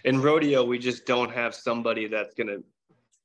[0.06, 0.64] in rodeo.
[0.64, 2.64] We just don't have somebody that's going to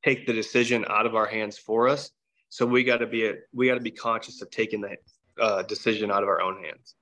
[0.04, 2.10] take the decision out of our hands for us.
[2.48, 4.96] So we got to be a, we got to be conscious of taking the
[5.40, 6.96] uh, decision out of our own hands.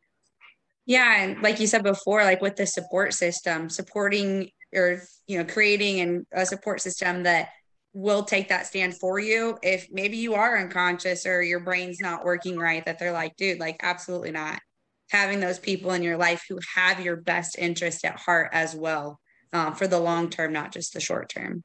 [0.87, 5.45] Yeah, and like you said before, like with the support system, supporting or you know
[5.45, 7.51] creating and a support system that
[7.93, 12.25] will take that stand for you if maybe you are unconscious or your brain's not
[12.25, 14.61] working right that they're like dude like absolutely not
[15.11, 19.21] having those people in your life who have your best interest at heart as well
[19.53, 21.63] um, for the long term, not just the short term.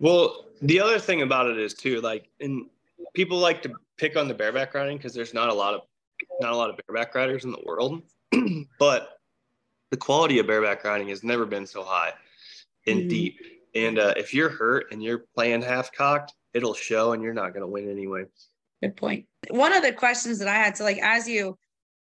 [0.00, 2.66] Well, the other thing about it is too, like, and
[3.14, 5.80] people like to pick on the bareback riding because there's not a lot of
[6.40, 8.02] not a lot of bareback riders in the world,
[8.78, 9.20] but
[9.90, 12.12] the quality of bareback riding has never been so high
[12.86, 13.08] and mm-hmm.
[13.08, 13.40] deep.
[13.74, 17.52] And uh, if you're hurt and you're playing half cocked, it'll show, and you're not
[17.52, 18.24] going to win anyway.
[18.82, 19.26] Good point.
[19.50, 21.56] One of the questions that I had, so like as you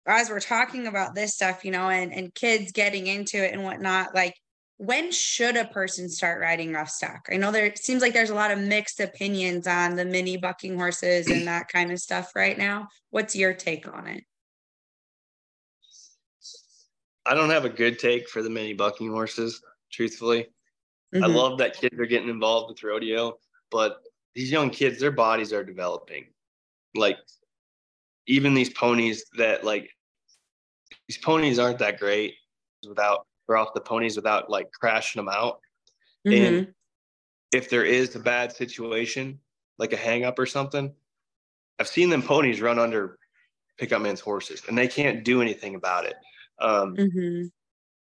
[0.07, 3.63] as we're talking about this stuff, you know, and, and kids getting into it and
[3.63, 4.33] whatnot, like
[4.77, 7.27] when should a person start riding rough stock?
[7.31, 10.77] I know there seems like there's a lot of mixed opinions on the mini bucking
[10.77, 12.87] horses and that kind of stuff right now.
[13.09, 14.23] What's your take on it?
[17.25, 20.47] I don't have a good take for the mini bucking horses, truthfully.
[21.13, 21.23] Mm-hmm.
[21.23, 23.39] I love that kids are getting involved with rodeo,
[23.71, 23.97] but
[24.35, 26.27] these young kids, their bodies are developing.
[26.95, 27.17] like
[28.27, 29.89] even these ponies that like
[31.07, 32.35] these ponies aren't that great
[32.87, 35.59] without or off the ponies without like crashing them out.
[36.27, 36.55] Mm-hmm.
[36.55, 36.67] And
[37.53, 39.39] if there is a bad situation,
[39.77, 40.93] like a hang up or something,
[41.79, 43.17] I've seen them ponies run under
[43.77, 46.15] pickup men's horses and they can't do anything about it.
[46.59, 47.47] Um, mm-hmm.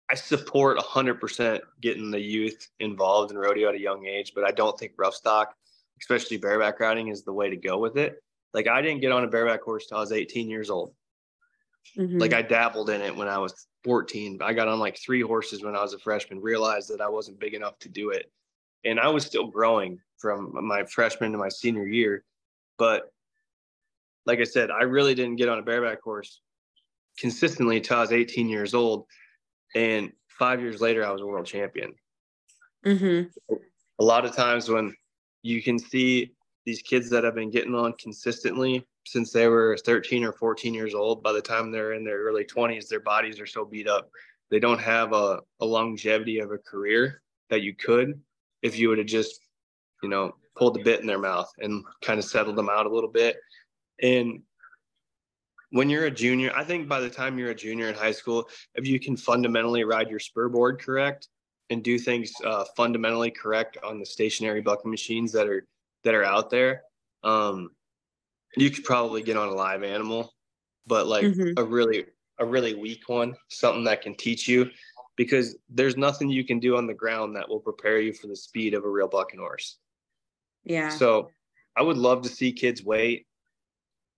[0.10, 4.52] I support 100% getting the youth involved in rodeo at a young age, but I
[4.52, 5.54] don't think rough stock,
[6.00, 8.24] especially bareback riding, is the way to go with it.
[8.54, 10.94] Like I didn't get on a bareback horse till I was 18 years old.
[11.96, 12.18] Mm-hmm.
[12.18, 14.40] Like I dabbled in it when I was 14.
[14.42, 17.40] I got on like three horses when I was a freshman, realized that I wasn't
[17.40, 18.32] big enough to do it.
[18.86, 22.24] And I was still growing from my freshman to my senior year.
[22.78, 23.12] But
[24.26, 26.42] like I said, I really didn't get on a bareback horse
[27.18, 29.06] consistently until I was 18 years old.
[29.76, 31.94] And five years later, I was a world champion.
[32.86, 33.54] Mm-hmm.
[34.00, 34.96] A lot of times when
[35.42, 36.32] you can see
[36.66, 40.93] these kids that have been getting on consistently since they were 13 or 14 years
[40.93, 44.10] old, by the time they're in their early 20s, their bodies are so beat up.
[44.51, 48.20] They don't have a, a longevity of a career that you could
[48.62, 49.39] if you would have just,
[50.03, 52.89] you know, pulled the bit in their mouth and kind of settled them out a
[52.89, 53.38] little bit.
[54.01, 54.41] And
[55.70, 58.49] when you're a junior, I think by the time you're a junior in high school,
[58.76, 61.30] if you can fundamentally ride your spur board correct
[61.70, 65.66] and do things uh, fundamentally correct on the stationary bucking machines that are
[66.03, 66.84] that are out there,
[67.24, 67.70] um,
[68.58, 70.34] you could probably get on a live animal,
[70.86, 71.58] but like mm-hmm.
[71.58, 72.05] a really
[72.39, 74.70] a really weak one, something that can teach you,
[75.16, 78.36] because there's nothing you can do on the ground that will prepare you for the
[78.36, 79.78] speed of a real bucking horse.
[80.64, 80.89] Yeah.
[80.89, 81.32] So
[81.76, 83.26] I would love to see kids wait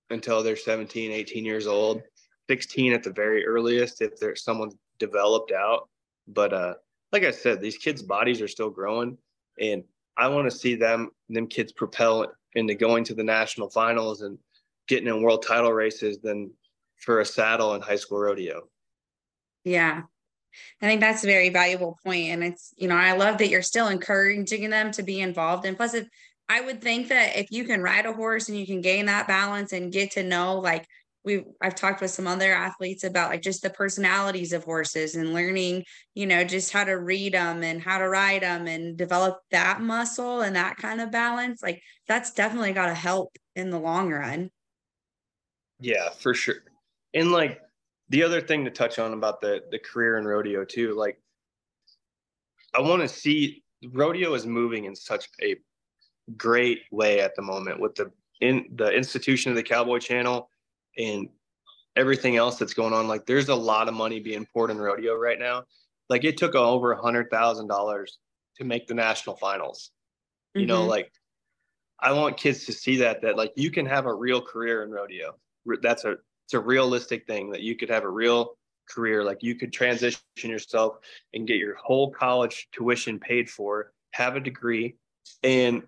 [0.09, 2.01] until they're 17, 18 years old,
[2.49, 5.87] 16 at the very earliest if there's someone developed out.
[6.27, 6.73] But uh,
[7.11, 9.17] like I said, these kids' bodies are still growing,
[9.59, 9.83] and
[10.17, 14.37] I want to see them them kids propel into going to the national finals and
[14.87, 16.51] getting in world title races than
[16.97, 18.67] for a saddle in high school rodeo.
[19.63, 20.01] Yeah.
[20.81, 22.29] I think that's a very valuable point.
[22.29, 25.65] And it's, you know, I love that you're still encouraging them to be involved.
[25.65, 26.07] And plus, if
[26.47, 29.27] I would think that if you can ride a horse and you can gain that
[29.27, 30.87] balance and get to know like
[31.24, 35.34] we I've talked with some other athletes about like just the personalities of horses and
[35.34, 35.84] learning,
[36.15, 39.82] you know, just how to read them and how to ride them and develop that
[39.82, 41.61] muscle and that kind of balance.
[41.61, 44.49] Like that's definitely got to help in the long run.
[45.80, 46.63] Yeah, for sure.
[47.13, 47.61] And like
[48.09, 51.20] the other thing to touch on about the the career in rodeo too, like
[52.74, 55.55] I want to see rodeo is moving in such a
[56.38, 60.49] great way at the moment with the in the institution of the Cowboy Channel
[60.99, 61.29] and
[61.95, 63.07] everything else that's going on.
[63.07, 65.63] Like there's a lot of money being poured in rodeo right now.
[66.09, 68.19] Like it took over a hundred thousand dollars
[68.57, 69.91] to make the national finals.
[70.53, 70.67] You mm-hmm.
[70.67, 71.11] know, like
[71.99, 74.91] I want kids to see that that like you can have a real career in
[74.91, 75.35] rodeo.
[75.81, 78.57] That's a it's a realistic thing that you could have a real
[78.89, 79.23] career.
[79.23, 80.97] Like you could transition yourself
[81.33, 84.95] and get your whole college tuition paid for, have a degree,
[85.43, 85.83] and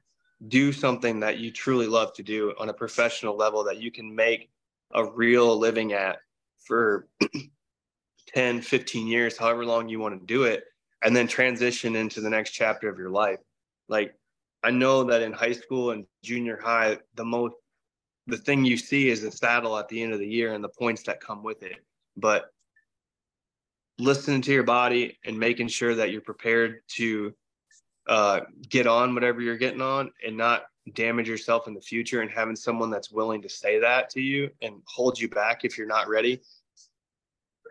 [0.47, 4.13] do something that you truly love to do on a professional level that you can
[4.13, 4.49] make
[4.93, 6.19] a real living at
[6.65, 7.07] for
[8.33, 10.63] 10 15 years however long you want to do it
[11.03, 13.39] and then transition into the next chapter of your life.
[13.89, 14.15] Like
[14.63, 17.55] i know that in high school and junior high the most
[18.27, 20.69] the thing you see is the saddle at the end of the year and the
[20.69, 21.83] points that come with it
[22.15, 22.45] but
[23.99, 27.33] listening to your body and making sure that you're prepared to
[28.07, 30.63] uh, get on whatever you're getting on and not
[30.93, 34.49] damage yourself in the future and having someone that's willing to say that to you
[34.61, 36.41] and hold you back if you're not ready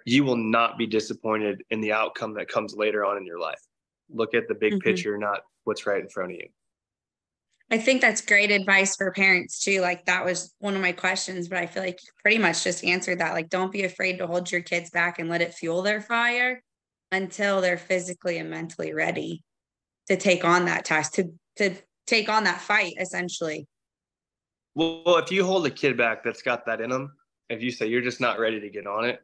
[0.04, 3.60] you will not be disappointed in the outcome that comes later on in your life.
[4.08, 4.88] Look at the big mm-hmm.
[4.88, 6.48] picture not what's right in front of you.
[7.72, 9.80] I think that's great advice for parents too.
[9.80, 12.84] Like that was one of my questions but i feel like you pretty much just
[12.84, 13.34] answered that.
[13.34, 16.62] Like don't be afraid to hold your kids back and let it fuel their fire
[17.12, 19.42] until they're physically and mentally ready
[20.08, 21.74] to take on that task to to
[22.10, 23.66] take on that fight essentially.
[24.74, 27.12] Well if you hold a kid back that's got that in them
[27.48, 29.20] if you say you're just not ready to get on it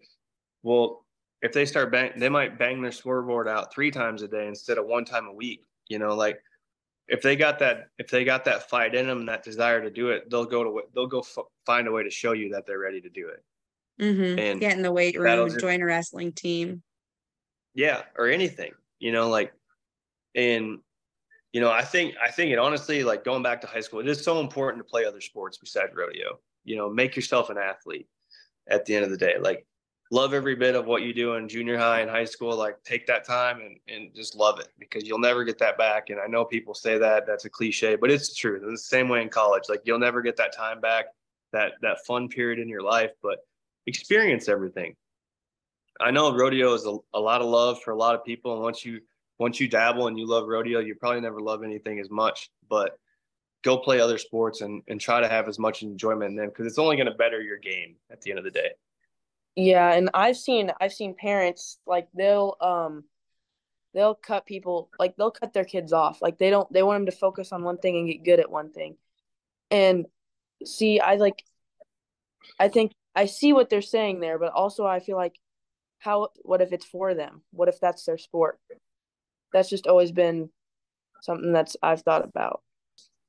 [0.62, 1.04] well
[1.42, 4.48] if they start bang they might bang their spur board out three times a day
[4.48, 6.38] instead of one time a week you know like
[7.08, 10.08] if they got that if they got that fight in them that desire to do
[10.10, 12.78] it they'll go to they'll go f- find a way to show you that they're
[12.78, 13.42] ready to do it.
[13.98, 14.38] Mm-hmm.
[14.38, 16.82] and get in the weight room join a wrestling team.
[17.74, 19.52] Yeah or anything you know like
[20.34, 20.80] and
[21.56, 24.08] you know, I think I think it honestly, like going back to high school, it
[24.08, 26.38] is so important to play other sports besides rodeo.
[26.64, 28.06] You know, make yourself an athlete
[28.68, 29.36] at the end of the day.
[29.40, 29.66] Like
[30.10, 32.54] love every bit of what you do in junior high and high school.
[32.54, 36.10] Like take that time and, and just love it because you'll never get that back.
[36.10, 38.62] And I know people say that that's a cliche, but it's true.
[38.62, 41.06] In the same way in college, like you'll never get that time back
[41.54, 43.38] that that fun period in your life, but
[43.86, 44.94] experience everything.
[45.98, 48.62] I know rodeo is a, a lot of love for a lot of people, and
[48.62, 49.00] once you
[49.38, 52.50] once you dabble and you love rodeo, you probably never love anything as much.
[52.68, 52.98] But
[53.62, 56.66] go play other sports and, and try to have as much enjoyment in them because
[56.66, 58.70] it's only going to better your game at the end of the day.
[59.56, 63.04] Yeah, and I've seen I've seen parents like they'll um
[63.94, 66.20] they'll cut people like they'll cut their kids off.
[66.20, 68.50] Like they don't they want them to focus on one thing and get good at
[68.50, 68.96] one thing.
[69.70, 70.06] And
[70.64, 71.42] see, I like
[72.60, 75.40] I think I see what they're saying there, but also I feel like
[75.98, 77.42] how what if it's for them?
[77.50, 78.60] What if that's their sport?
[79.56, 80.50] That's just always been
[81.22, 82.60] something that's I've thought about.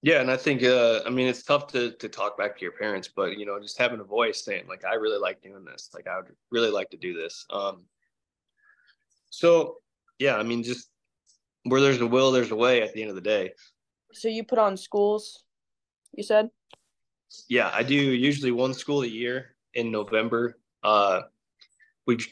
[0.02, 2.74] Yeah, and I think uh, I mean it's tough to to talk back to your
[2.74, 5.90] parents, but you know, just having a voice saying like I really like doing this,
[5.94, 7.46] like I would really like to do this.
[7.50, 7.86] Um,
[9.30, 9.78] so
[10.20, 10.90] yeah, I mean, just
[11.64, 12.82] where there's a will, there's a way.
[12.82, 13.54] At the end of the day.
[14.12, 15.46] So you put on schools,
[16.12, 16.50] you said.
[17.48, 20.60] Yeah, I do usually one school a year in November.
[20.84, 21.22] Uh,
[22.06, 22.28] we've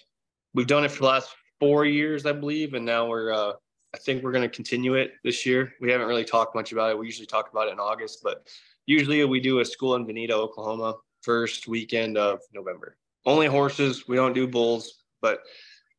[0.54, 1.30] we've done it for the last
[1.62, 3.54] four years, I believe, and now we're uh,
[3.96, 5.74] I think we're going to continue it this year.
[5.80, 7.00] We haven't really talked much about it.
[7.00, 8.46] We usually talk about it in August, but
[8.88, 12.98] usually we do a school in Vinita, Oklahoma, first weekend of November.
[13.26, 14.06] Only horses.
[14.06, 15.40] We don't do bulls, but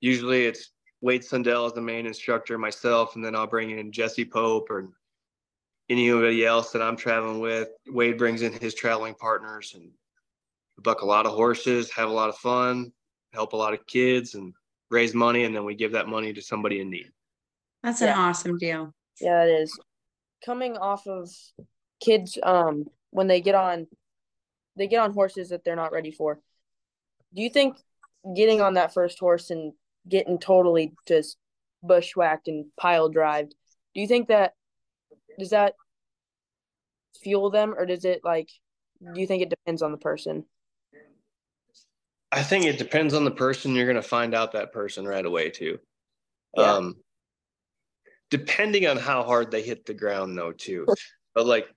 [0.00, 4.26] usually it's Wade Sundell as the main instructor, myself, and then I'll bring in Jesse
[4.26, 4.90] Pope or
[5.88, 7.70] anybody else that I'm traveling with.
[7.88, 9.88] Wade brings in his traveling partners and
[10.84, 12.92] buck a lot of horses, have a lot of fun,
[13.32, 14.52] help a lot of kids, and
[14.90, 17.10] raise money, and then we give that money to somebody in need.
[17.86, 18.18] That's an yeah.
[18.18, 18.92] awesome deal.
[19.20, 19.78] Yeah, it is.
[20.44, 21.30] Coming off of
[22.00, 23.86] kids, um, when they get on,
[24.76, 26.40] they get on horses that they're not ready for.
[27.32, 27.76] Do you think
[28.34, 29.72] getting on that first horse and
[30.08, 31.36] getting totally just
[31.80, 33.54] bushwhacked and pile drived,
[33.94, 34.54] do you think that
[35.38, 35.74] does that
[37.22, 38.50] fuel them, or does it like?
[39.14, 40.44] Do you think it depends on the person?
[42.32, 43.76] I think it depends on the person.
[43.76, 45.78] You're going to find out that person right away too.
[46.56, 46.72] Yeah.
[46.72, 46.96] Um,
[48.30, 50.86] depending on how hard they hit the ground though too.
[51.34, 51.68] But like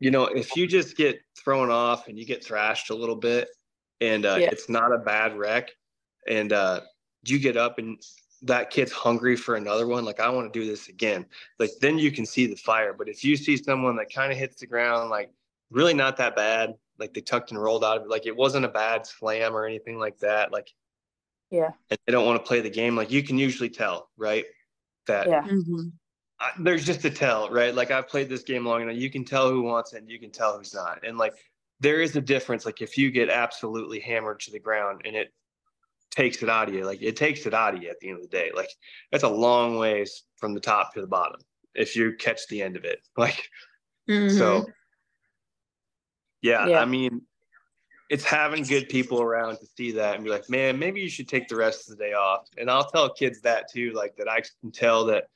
[0.00, 3.48] you know if you just get thrown off and you get thrashed a little bit
[4.00, 4.48] and uh, yeah.
[4.50, 5.70] it's not a bad wreck
[6.28, 6.80] and uh,
[7.26, 8.00] you get up and
[8.42, 11.26] that kid's hungry for another one like i want to do this again
[11.58, 12.92] like then you can see the fire.
[12.92, 15.30] But if you see someone that kind of hits the ground like
[15.70, 18.64] really not that bad like they tucked and rolled out of it like it wasn't
[18.64, 20.72] a bad slam or anything like that like
[21.50, 21.70] yeah.
[21.90, 24.44] and they don't want to play the game like you can usually tell right
[25.08, 25.42] that yeah.
[25.42, 25.88] Mm-hmm.
[26.40, 27.74] I, there's just a tell, right?
[27.74, 28.96] Like I've played this game long enough.
[28.96, 31.04] You can tell who wants it and you can tell who's not.
[31.04, 31.34] And like
[31.80, 32.64] there is a difference.
[32.64, 35.32] Like if you get absolutely hammered to the ground and it
[36.10, 38.18] takes it out of you, like it takes it out of you at the end
[38.18, 38.50] of the day.
[38.54, 38.70] Like
[39.10, 41.40] that's a long ways from the top to the bottom
[41.74, 43.00] if you catch the end of it.
[43.16, 43.48] Like
[44.08, 44.36] mm-hmm.
[44.36, 44.66] so
[46.40, 47.22] yeah, yeah, I mean
[48.08, 51.28] it's having good people around to see that and be like, man, maybe you should
[51.28, 52.48] take the rest of the day off.
[52.56, 55.28] And I'll tell kids that too, like that I can tell that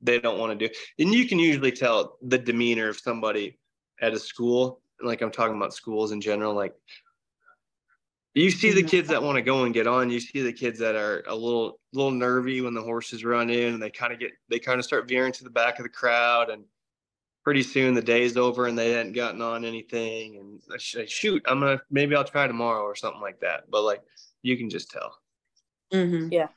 [0.00, 0.74] they don't want to do.
[0.98, 3.58] And you can usually tell the demeanor of somebody
[4.00, 4.80] at a school.
[5.00, 6.54] Like I'm talking about schools in general.
[6.54, 6.74] Like
[8.34, 10.10] you see the kids that want to go and get on.
[10.10, 13.74] You see the kids that are a little little nervy when the horses run in
[13.74, 15.88] and they kind of get they kind of start veering to the back of the
[15.88, 16.64] crowd and
[17.48, 20.36] pretty soon the day's over and they hadn't gotten on anything.
[20.36, 23.70] And I shoot i'm gonna maybe i'll try tomorrow or something like that.
[23.70, 24.02] But like
[24.42, 25.16] you can just tell.
[25.90, 26.30] Mm-hmm.
[26.30, 26.48] yeah.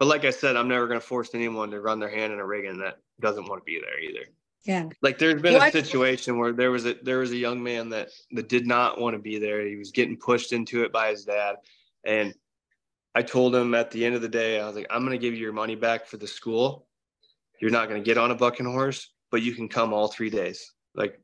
[0.00, 2.44] But like i said i'm never gonna force anyone to run their hand in a
[2.44, 4.26] rig and that doesn't want to be there either.
[4.64, 4.88] Yeah.
[5.02, 8.08] Like there's been a situation where there was a there was a young man that
[8.32, 9.64] that did not want to be there.
[9.64, 11.58] He was getting pushed into it by his dad.
[12.04, 12.34] And
[13.14, 15.34] i told him at the end of the day i was like i'm gonna give
[15.34, 16.88] you your money back for the school.
[17.60, 20.72] You're not gonna get on a bucking horse but you can come all three days.
[20.94, 21.20] Like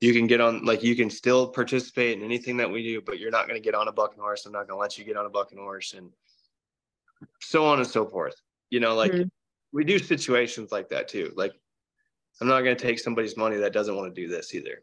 [0.00, 3.18] you can get on, like you can still participate in anything that we do, but
[3.18, 4.46] you're not going to get on a bucking horse.
[4.46, 6.10] I'm not going to let you get on a bucking horse, and
[7.40, 8.34] so on and so forth.
[8.70, 9.28] You know, like mm-hmm.
[9.72, 11.32] we do situations like that too.
[11.36, 11.52] Like
[12.40, 14.82] I'm not going to take somebody's money that doesn't want to do this either.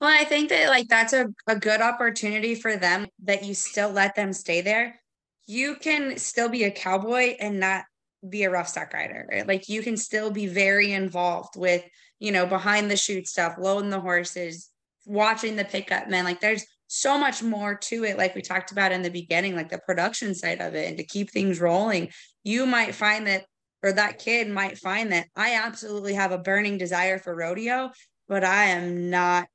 [0.00, 3.90] Well, I think that like that's a, a good opportunity for them that you still
[3.90, 5.00] let them stay there.
[5.46, 7.84] You can still be a cowboy and not
[8.28, 9.46] be a rough stock rider, right?
[9.46, 11.84] Like you can still be very involved with,
[12.18, 14.70] you know, behind the chute stuff, loading the horses,
[15.06, 16.24] watching the pickup men.
[16.24, 19.68] Like there's so much more to it, like we talked about in the beginning, like
[19.68, 22.10] the production side of it, and to keep things rolling.
[22.42, 23.44] You might find that,
[23.82, 27.90] or that kid might find that I absolutely have a burning desire for rodeo,
[28.28, 29.48] but I am not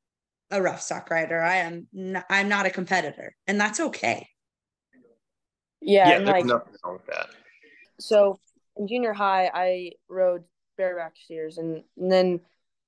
[0.52, 1.40] a rough stock rider.
[1.40, 4.28] I am not, I'm not a competitor, and that's okay.
[5.82, 7.30] Yeah, yeah there's like, nothing wrong with that.
[8.00, 8.40] So
[8.80, 10.44] in junior high, I rode
[10.78, 12.40] bareback steers, and, and then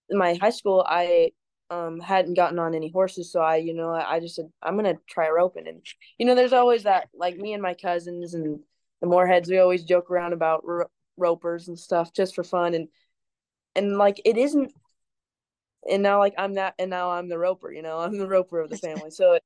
[0.09, 1.31] in my high school, I
[1.69, 4.95] um hadn't gotten on any horses, so I you know I just said I'm gonna
[5.07, 5.81] try roping, and
[6.17, 8.61] you know there's always that like me and my cousins and
[9.01, 12.87] the Moorheads we always joke around about ro- ropers and stuff just for fun, and
[13.75, 14.73] and like it isn't,
[15.89, 18.59] and now like I'm that, and now I'm the roper, you know I'm the roper
[18.61, 19.43] of the family, so it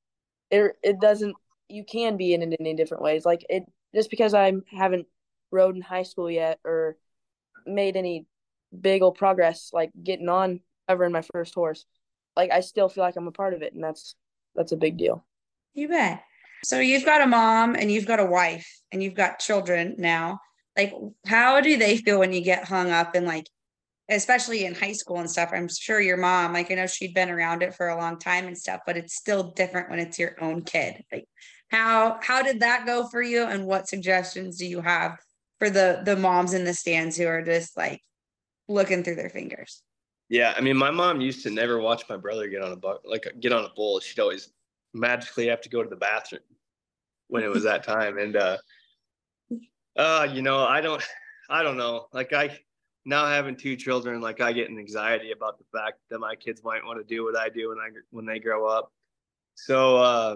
[0.51, 1.35] it, it doesn't
[1.69, 3.63] you can be in it in different ways, like it
[3.95, 5.07] just because I haven't
[5.51, 6.97] rode in high school yet or
[7.65, 8.25] made any
[8.79, 11.85] big old progress like getting on ever in my first horse
[12.35, 14.15] like i still feel like i'm a part of it and that's
[14.55, 15.25] that's a big deal.
[15.73, 16.23] You bet.
[16.63, 20.39] So you've got a mom and you've got a wife and you've got children now.
[20.77, 20.93] Like
[21.27, 23.47] how do they feel when you get hung up and like
[24.09, 25.51] especially in high school and stuff?
[25.53, 28.47] I'm sure your mom like i know she'd been around it for a long time
[28.47, 31.03] and stuff but it's still different when it's your own kid.
[31.11, 31.25] Like
[31.69, 35.17] how how did that go for you and what suggestions do you have
[35.65, 38.01] for the the moms in the stands who are just like
[38.67, 39.81] looking through their fingers.
[40.29, 43.01] Yeah, I mean, my mom used to never watch my brother get on a buck,
[43.05, 43.99] like get on a bull.
[43.99, 44.49] She'd always
[44.93, 46.41] magically have to go to the bathroom
[47.27, 48.17] when it was that time.
[48.17, 48.57] And uh,
[49.97, 51.03] uh, you know, I don't,
[51.49, 52.07] I don't know.
[52.13, 52.59] Like I
[53.05, 56.63] now having two children, like I get an anxiety about the fact that my kids
[56.63, 58.91] might want to do what I do when I when they grow up.
[59.55, 60.35] So uh,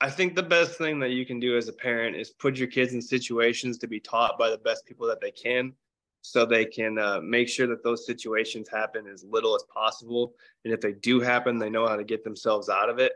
[0.00, 2.68] I think the best thing that you can do as a parent is put your
[2.68, 5.74] kids in situations to be taught by the best people that they can
[6.22, 10.34] so they can uh, make sure that those situations happen as little as possible.
[10.64, 13.12] And if they do happen, they know how to get themselves out of it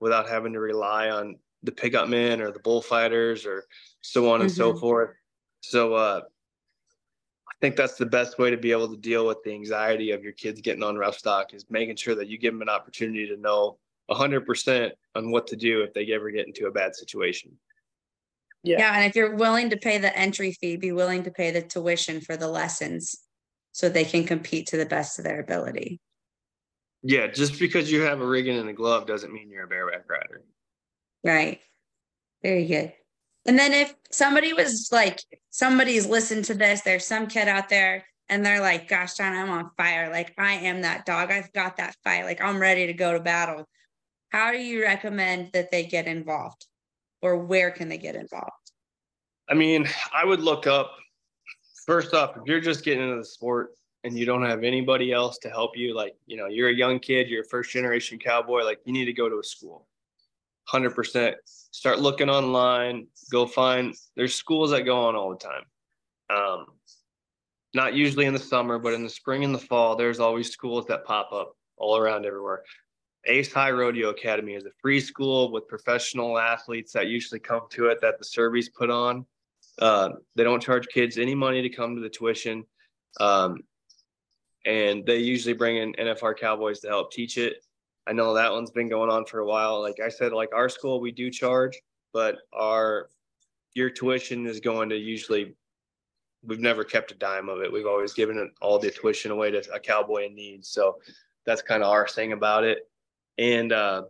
[0.00, 3.64] without having to rely on the pickup men or the bullfighters or
[4.00, 4.56] so on and mm-hmm.
[4.56, 5.10] so forth.
[5.60, 6.20] So uh,
[7.48, 10.22] I think that's the best way to be able to deal with the anxiety of
[10.22, 13.26] your kids getting on rough stock is making sure that you give them an opportunity
[13.26, 13.78] to know
[14.10, 17.52] 100% on what to do if they ever get into a bad situation.
[18.62, 18.78] Yeah.
[18.78, 18.96] yeah.
[18.96, 22.20] And if you're willing to pay the entry fee, be willing to pay the tuition
[22.20, 23.16] for the lessons
[23.72, 26.00] so they can compete to the best of their ability.
[27.02, 27.28] Yeah.
[27.28, 30.42] Just because you have a rigging and a glove doesn't mean you're a bareback rider.
[31.22, 31.60] Right.
[32.42, 32.92] Very good.
[33.46, 38.04] And then if somebody was like, somebody's listened to this, there's some kid out there
[38.28, 40.10] and they're like, gosh, John, I'm on fire.
[40.10, 41.30] Like, I am that dog.
[41.30, 42.24] I've got that fight.
[42.24, 43.66] Like, I'm ready to go to battle.
[44.30, 46.66] How do you recommend that they get involved?
[47.22, 48.72] or where can they get involved?
[49.48, 50.92] I mean, I would look up
[51.86, 53.70] first off, if you're just getting into the sport
[54.04, 56.98] and you don't have anybody else to help you, like, you know, you're a young
[56.98, 59.86] kid, you're a first generation cowboy, like, you need to go to a school.
[60.72, 61.34] 100%.
[61.46, 65.62] Start looking online, go find, there's schools that go on all the time.
[66.30, 66.66] Um,
[67.74, 70.84] not usually in the summer, but in the spring and the fall, there's always schools
[70.86, 72.62] that pop up all around everywhere.
[73.26, 77.86] Ace High Rodeo Academy is a free school with professional athletes that usually come to
[77.86, 79.26] it that the Surveys put on.
[79.80, 82.64] Uh, they don't charge kids any money to come to the tuition.
[83.20, 83.58] Um,
[84.64, 87.64] and they usually bring in NFR Cowboys to help teach it.
[88.06, 89.80] I know that one's been going on for a while.
[89.82, 91.78] Like I said, like our school, we do charge,
[92.12, 93.08] but our
[93.74, 95.54] your tuition is going to usually
[96.42, 97.72] we've never kept a dime of it.
[97.72, 100.64] We've always given all the tuition away to a cowboy in need.
[100.64, 100.98] So
[101.44, 102.88] that's kind of our thing about it.
[103.38, 104.02] And uh,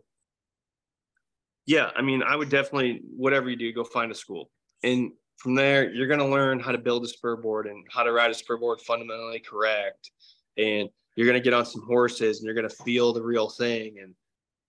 [1.67, 4.51] yeah, I mean, I would definitely, whatever you do, go find a school.
[4.83, 8.03] And from there, you're going to learn how to build a spur board and how
[8.03, 10.11] to ride a spur board fundamentally correct.
[10.57, 13.51] And you're going to get on some horses and you're going to feel the real
[13.51, 13.99] thing.
[14.03, 14.15] And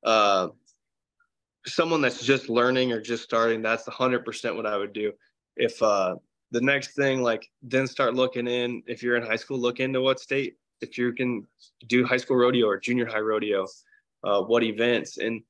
[0.03, 0.49] uh,
[1.65, 5.13] someone that's just learning or just starting, that's 100% what I would do.
[5.55, 6.15] If uh,
[6.51, 10.01] the next thing, like, then start looking in, if you're in high school, look into
[10.01, 11.45] what state, if you can
[11.87, 13.65] do high school rodeo or junior high rodeo
[14.23, 15.41] uh, what events and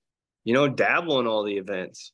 [0.43, 2.13] you know dabble in all the events.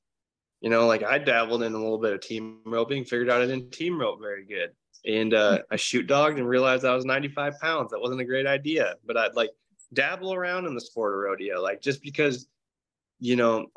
[0.62, 3.45] You know like i dabbled in a little bit of team roping figured out i
[3.45, 4.72] didn't team rope very good.
[5.06, 7.91] And uh, i shoot dogged and realized i was 95 pounds.
[7.91, 8.95] That wasn't a great idea.
[9.06, 9.51] But i'd like
[9.93, 12.47] dabble around in the sport of rodeo like just because
[13.20, 13.68] you know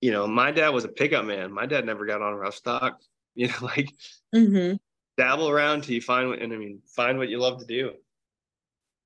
[0.00, 1.52] you know my dad was a pickup man.
[1.52, 3.00] My dad never got on rough stock.
[3.34, 3.90] You know like
[4.34, 4.76] mm-hmm.
[5.16, 7.92] dabble around till you find what and i mean find what you love to do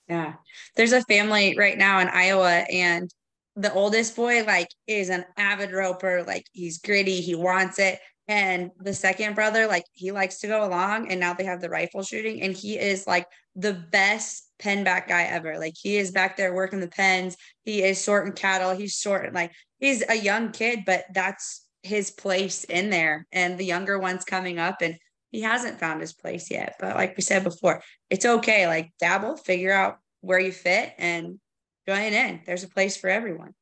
[0.09, 0.35] yeah.
[0.77, 3.11] There's a family right now in Iowa and
[3.57, 7.99] the oldest boy like is an avid roper, like he's gritty, he wants it.
[8.29, 11.71] And the second brother, like he likes to go along and now they have the
[11.71, 15.59] rifle shooting and he is like the best pen back guy ever.
[15.59, 17.37] Like he is back there working the pens.
[17.65, 18.77] He is sorting cattle.
[18.77, 23.27] He's sorting like he's a young kid, but that's his place in there.
[23.33, 24.97] And the younger ones coming up and
[25.37, 26.77] he hasn't found his place yet.
[26.81, 28.67] But like we said before, it's okay.
[28.67, 31.39] Like dabble, figure out where you fit and
[31.87, 32.41] join in.
[32.47, 33.55] There's a place for everyone.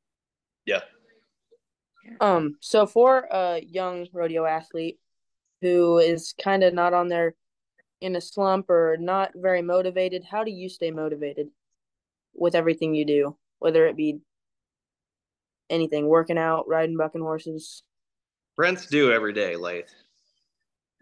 [0.67, 0.81] Yeah.
[2.21, 4.99] Um, so for a young rodeo athlete
[5.63, 7.35] who is kind of not on their
[8.01, 11.49] in a slump or not very motivated, how do you stay motivated
[12.35, 13.37] with everything you do?
[13.65, 14.19] whether it be
[15.71, 17.83] anything, working out, riding bucking horses.
[18.57, 19.89] Brents do every day, Lath.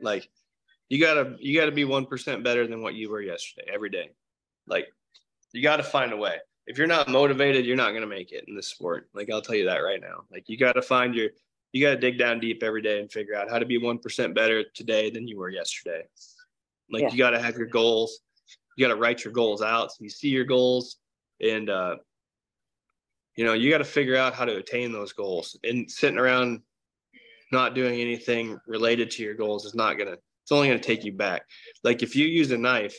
[0.00, 0.30] Like
[0.93, 4.11] you gotta you gotta be one percent better than what you were yesterday every day.
[4.66, 4.88] Like
[5.53, 6.36] you gotta find a way.
[6.66, 9.09] If you're not motivated, you're not gonna make it in this sport.
[9.14, 10.24] Like I'll tell you that right now.
[10.30, 11.30] Like you gotta find your
[11.72, 14.34] you gotta dig down deep every day and figure out how to be one percent
[14.34, 16.03] better today than you were yesterday.
[16.90, 17.11] Like yeah.
[17.11, 18.20] you gotta have your goals.
[18.76, 20.99] You gotta write your goals out so you see your goals
[21.40, 21.97] and uh
[23.36, 26.61] you know you got to figure out how to attain those goals and sitting around
[27.51, 31.12] not doing anything related to your goals is not gonna it's only gonna take you
[31.12, 31.43] back.
[31.84, 32.97] Like if you use a knife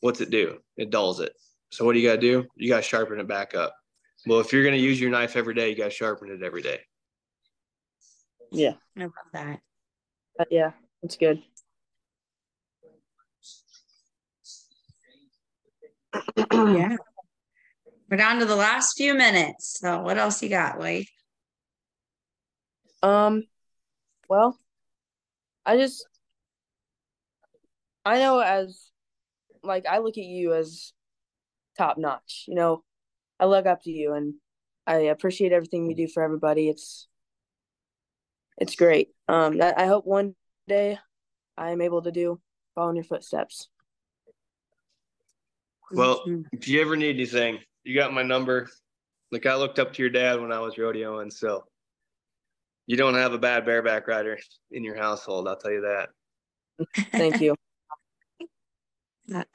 [0.00, 0.58] what's it do?
[0.76, 1.32] It dulls it.
[1.70, 2.46] So what do you got to do?
[2.56, 3.74] You got to sharpen it back up.
[4.26, 6.62] Well if you're gonna use your knife every day you got to sharpen it every
[6.62, 6.80] day.
[8.50, 8.74] Yeah.
[8.98, 9.60] I love that.
[10.38, 11.42] Uh, yeah it's good.
[16.52, 16.96] Yeah.
[18.10, 19.78] We're down to the last few minutes.
[19.78, 21.06] So what else you got Wade?
[23.04, 23.44] Um,
[24.28, 24.58] well,
[25.64, 26.04] I just
[28.04, 28.90] I know as
[29.62, 30.92] like I look at you as
[31.76, 32.44] top notch.
[32.48, 32.84] You know,
[33.38, 34.34] I look up to you and
[34.86, 36.68] I appreciate everything you do for everybody.
[36.68, 37.06] It's
[38.58, 39.10] it's great.
[39.28, 40.34] Um, I hope one
[40.68, 40.98] day
[41.56, 42.40] I am able to do
[42.74, 43.68] follow in your footsteps.
[45.92, 46.22] Well,
[46.52, 48.68] if you ever need anything, you got my number.
[49.32, 51.64] Like I looked up to your dad when I was rodeoing, so
[52.86, 54.38] you don't have a bad bareback rider
[54.70, 55.48] in your household.
[55.48, 56.10] I'll tell you that.
[57.12, 57.54] Thank you.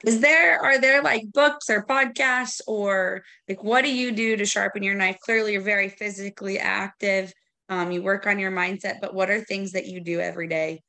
[0.04, 4.46] Is there are there like books or podcasts or like what do you do to
[4.46, 5.18] sharpen your knife?
[5.20, 7.32] Clearly, you're very physically active.
[7.68, 10.82] Um, you work on your mindset, but what are things that you do every day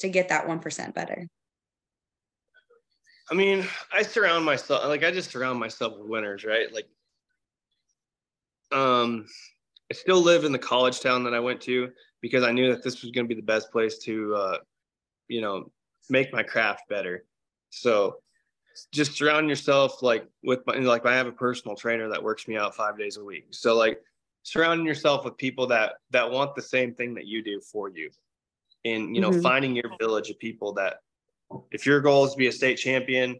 [0.00, 1.26] to get that one percent better?
[3.30, 6.66] I mean, I surround myself like I just surround myself with winners, right?
[6.72, 6.88] Like,
[8.72, 9.26] um,
[9.90, 11.90] I still live in the college town that I went to
[12.20, 14.58] because I knew that this was going to be the best place to, uh,
[15.28, 15.70] you know,
[16.08, 17.24] make my craft better.
[17.70, 18.18] So
[18.92, 22.56] just surround yourself like with my, like I have a personal trainer that works me
[22.56, 23.46] out five days a week.
[23.50, 24.00] So like
[24.42, 28.10] surrounding yourself with people that that want the same thing that you do for you,
[28.84, 29.42] and you know mm-hmm.
[29.42, 31.00] finding your village of people that
[31.70, 33.38] if your goal is to be a state champion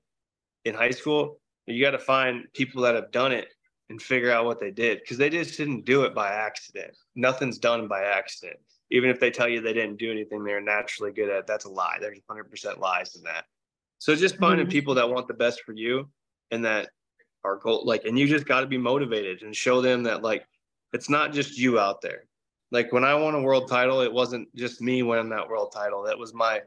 [0.64, 3.49] in high school, you got to find people that have done it
[3.89, 6.97] and figure out what they did because they just didn't do it by accident.
[7.14, 8.59] Nothing's done by accident.
[8.93, 11.68] Even if they tell you they didn't do anything they're naturally good at, that's a
[11.68, 11.97] lie.
[12.01, 13.45] There's 100% lies in that.
[14.01, 14.72] So just finding mm-hmm.
[14.72, 16.09] people that want the best for you
[16.51, 16.88] and that
[17.44, 20.46] are goal like, and you just got to be motivated and show them that like
[20.92, 22.24] it's not just you out there.
[22.72, 26.03] Like when I won a world title, it wasn't just me winning that world title.
[26.03, 26.61] That was my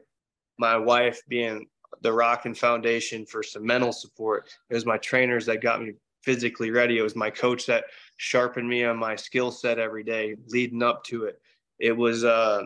[0.58, 1.66] my wife being
[2.02, 4.48] the rock and foundation for some mental support.
[4.70, 6.98] It was my trainers that got me physically ready.
[6.98, 7.84] It was my coach that
[8.16, 11.40] sharpened me on my skill set every day leading up to it.
[11.80, 12.62] It was uh,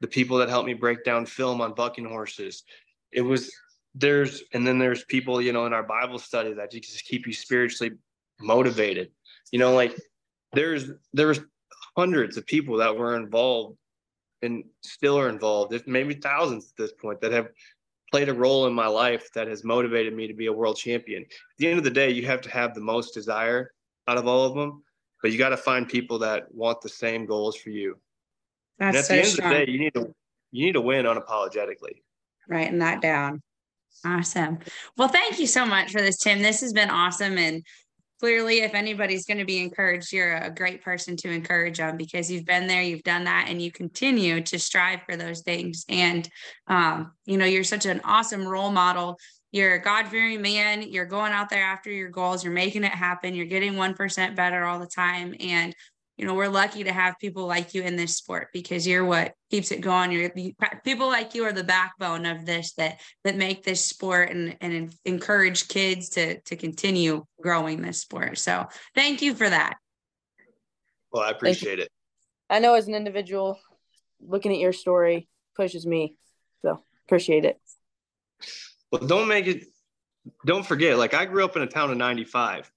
[0.00, 2.62] the people that helped me break down film on bucking horses.
[3.10, 3.52] It was
[3.94, 7.32] there's and then there's people you know in our Bible study that just keep you
[7.32, 7.92] spiritually
[8.40, 9.10] motivated.
[9.52, 9.96] You know, like
[10.52, 11.40] there's there was
[11.96, 13.76] hundreds of people that were involved
[14.42, 17.48] and still are involved, if maybe thousands at this point, that have
[18.10, 21.22] played a role in my life that has motivated me to be a world champion.
[21.22, 21.28] At
[21.58, 23.72] the end of the day, you have to have the most desire
[24.06, 24.82] out of all of them,
[25.22, 27.98] but you got to find people that want the same goals for you.
[28.78, 29.52] That's and at so the end strong.
[29.52, 30.14] of the day, you need to
[30.52, 32.02] you need to win unapologetically.
[32.48, 33.42] Writing that down.
[34.04, 34.58] Awesome.
[34.96, 36.42] Well, thank you so much for this, Tim.
[36.42, 37.38] This has been awesome.
[37.38, 37.64] And
[38.20, 42.30] clearly if anybody's going to be encouraged you're a great person to encourage them because
[42.30, 46.28] you've been there you've done that and you continue to strive for those things and
[46.68, 49.18] um, you know you're such an awesome role model
[49.52, 53.34] you're a god-fearing man you're going out there after your goals you're making it happen
[53.34, 55.74] you're getting 1% better all the time and
[56.16, 59.34] you know we're lucky to have people like you in this sport because you're what
[59.50, 60.12] keeps it going.
[60.12, 60.30] You're
[60.84, 64.94] people like you are the backbone of this that that make this sport and and
[65.04, 68.38] encourage kids to to continue growing this sport.
[68.38, 69.76] So thank you for that.
[71.12, 71.90] Well i appreciate it.
[72.48, 73.58] I know as an individual
[74.20, 76.16] looking at your story pushes me
[76.62, 77.60] so appreciate it.
[78.92, 79.64] Well don't make it
[80.46, 82.70] don't forget like i grew up in a town of 95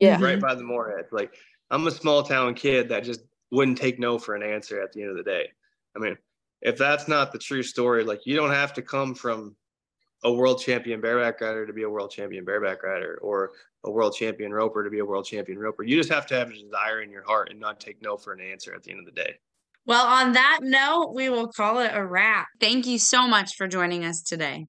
[0.00, 0.14] yeah.
[0.14, 0.40] Right mm-hmm.
[0.40, 1.34] by the moorhead like
[1.70, 5.02] I'm a small town kid that just wouldn't take no for an answer at the
[5.02, 5.48] end of the day.
[5.96, 6.16] I mean,
[6.60, 9.56] if that's not the true story, like you don't have to come from
[10.24, 13.52] a world champion bareback rider to be a world champion bareback rider or
[13.84, 15.82] a world champion roper to be a world champion roper.
[15.82, 18.32] You just have to have a desire in your heart and not take no for
[18.32, 19.34] an answer at the end of the day.
[19.86, 22.46] Well, on that note, we will call it a wrap.
[22.58, 24.66] Thank you so much for joining us today.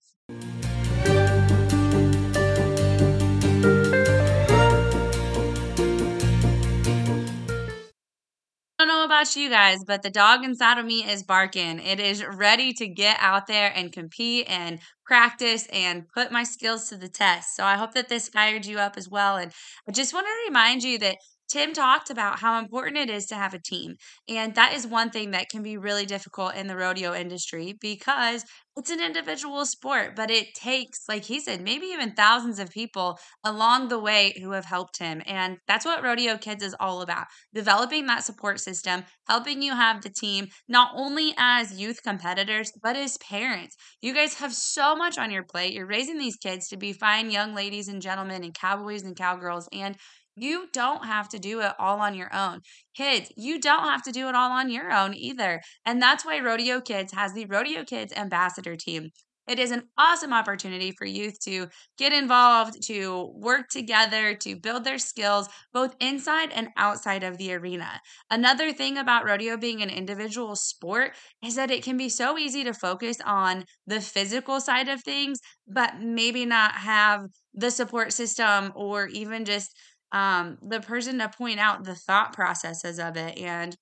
[8.88, 11.80] Know about you guys, but the dog inside of me is barking.
[11.80, 16.90] It is ready to get out there and compete and practice and put my skills
[16.90, 17.56] to the test.
[17.56, 19.38] So I hope that this fired you up as well.
[19.38, 19.52] And
[19.88, 21.18] I just want to remind you that
[21.48, 23.96] Tim talked about how important it is to have a team.
[24.28, 28.44] And that is one thing that can be really difficult in the rodeo industry because
[28.78, 33.18] it's an individual sport, but it takes, like he said, maybe even thousands of people
[33.44, 35.22] along the way who have helped him.
[35.26, 40.02] And that's what Rodeo Kids is all about developing that support system, helping you have
[40.02, 43.78] the team, not only as youth competitors, but as parents.
[44.02, 45.74] You guys have so much on your plate.
[45.74, 49.70] You're raising these kids to be fine young ladies and gentlemen and cowboys and cowgirls.
[49.72, 49.96] And
[50.36, 52.62] you don't have to do it all on your own.
[52.96, 55.62] Kids, you don't have to do it all on your own either.
[55.86, 59.12] And that's why Rodeo Kids has the Rodeo Kids Ambassador Team.
[59.48, 61.68] It is an awesome opportunity for youth to
[61.98, 67.54] get involved, to work together, to build their skills both inside and outside of the
[67.54, 68.02] arena.
[68.32, 71.12] Another thing about rodeo being an individual sport
[71.44, 75.40] is that it can be so easy to focus on the physical side of things,
[75.68, 79.78] but maybe not have the support system or even just
[80.16, 83.76] um, the person to point out the thought processes of it and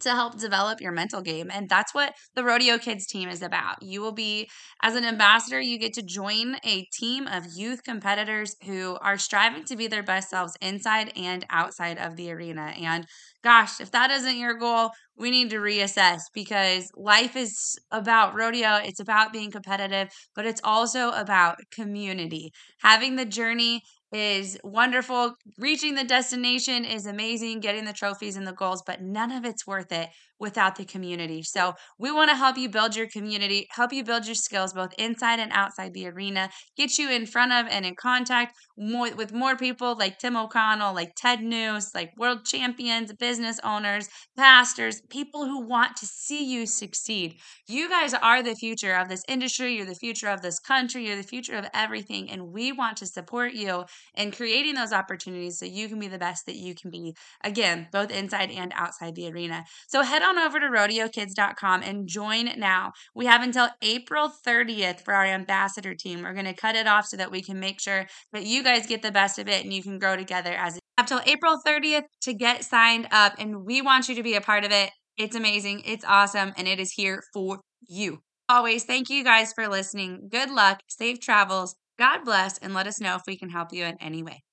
[0.00, 1.50] to help develop your mental game.
[1.50, 3.82] And that's what the Rodeo Kids team is about.
[3.82, 4.48] You will be,
[4.82, 9.64] as an ambassador, you get to join a team of youth competitors who are striving
[9.64, 12.74] to be their best selves inside and outside of the arena.
[12.78, 13.06] And
[13.42, 18.76] gosh, if that isn't your goal, we need to reassess because life is about rodeo.
[18.76, 22.50] It's about being competitive, but it's also about community.
[22.80, 23.82] Having the journey
[24.12, 25.34] is wonderful.
[25.58, 29.66] Reaching the destination is amazing, getting the trophies and the goals, but none of it's
[29.66, 31.42] worth it without the community.
[31.42, 34.92] So, we want to help you build your community, help you build your skills both
[34.98, 39.32] inside and outside the arena, get you in front of and in contact more with
[39.32, 45.46] more people like Tim O'Connell, like Ted Nuce, like world champions, business owners, pastors, people
[45.46, 47.36] who want to see you succeed.
[47.66, 51.16] You guys are the future of this industry, you're the future of this country, you're
[51.16, 53.84] the future of everything, and we want to support you
[54.14, 57.14] in creating those opportunities so you can be the best that you can be.
[57.42, 59.64] Again, both inside and outside the arena.
[59.88, 62.92] So head on over to rodeokids.com and join now.
[63.14, 66.22] We have until April 30th for our ambassador team.
[66.22, 68.86] We're going to cut it off so that we can make sure that you guys
[68.86, 72.04] get the best of it and you can grow together as up till April 30th
[72.22, 74.90] to get signed up and we want you to be a part of it.
[75.16, 78.18] It's amazing, it's awesome, and it is here for you.
[78.48, 80.28] Always, thank you guys for listening.
[80.30, 81.74] Good luck, safe travels.
[81.98, 84.45] God bless, and let us know if we can help you in any way.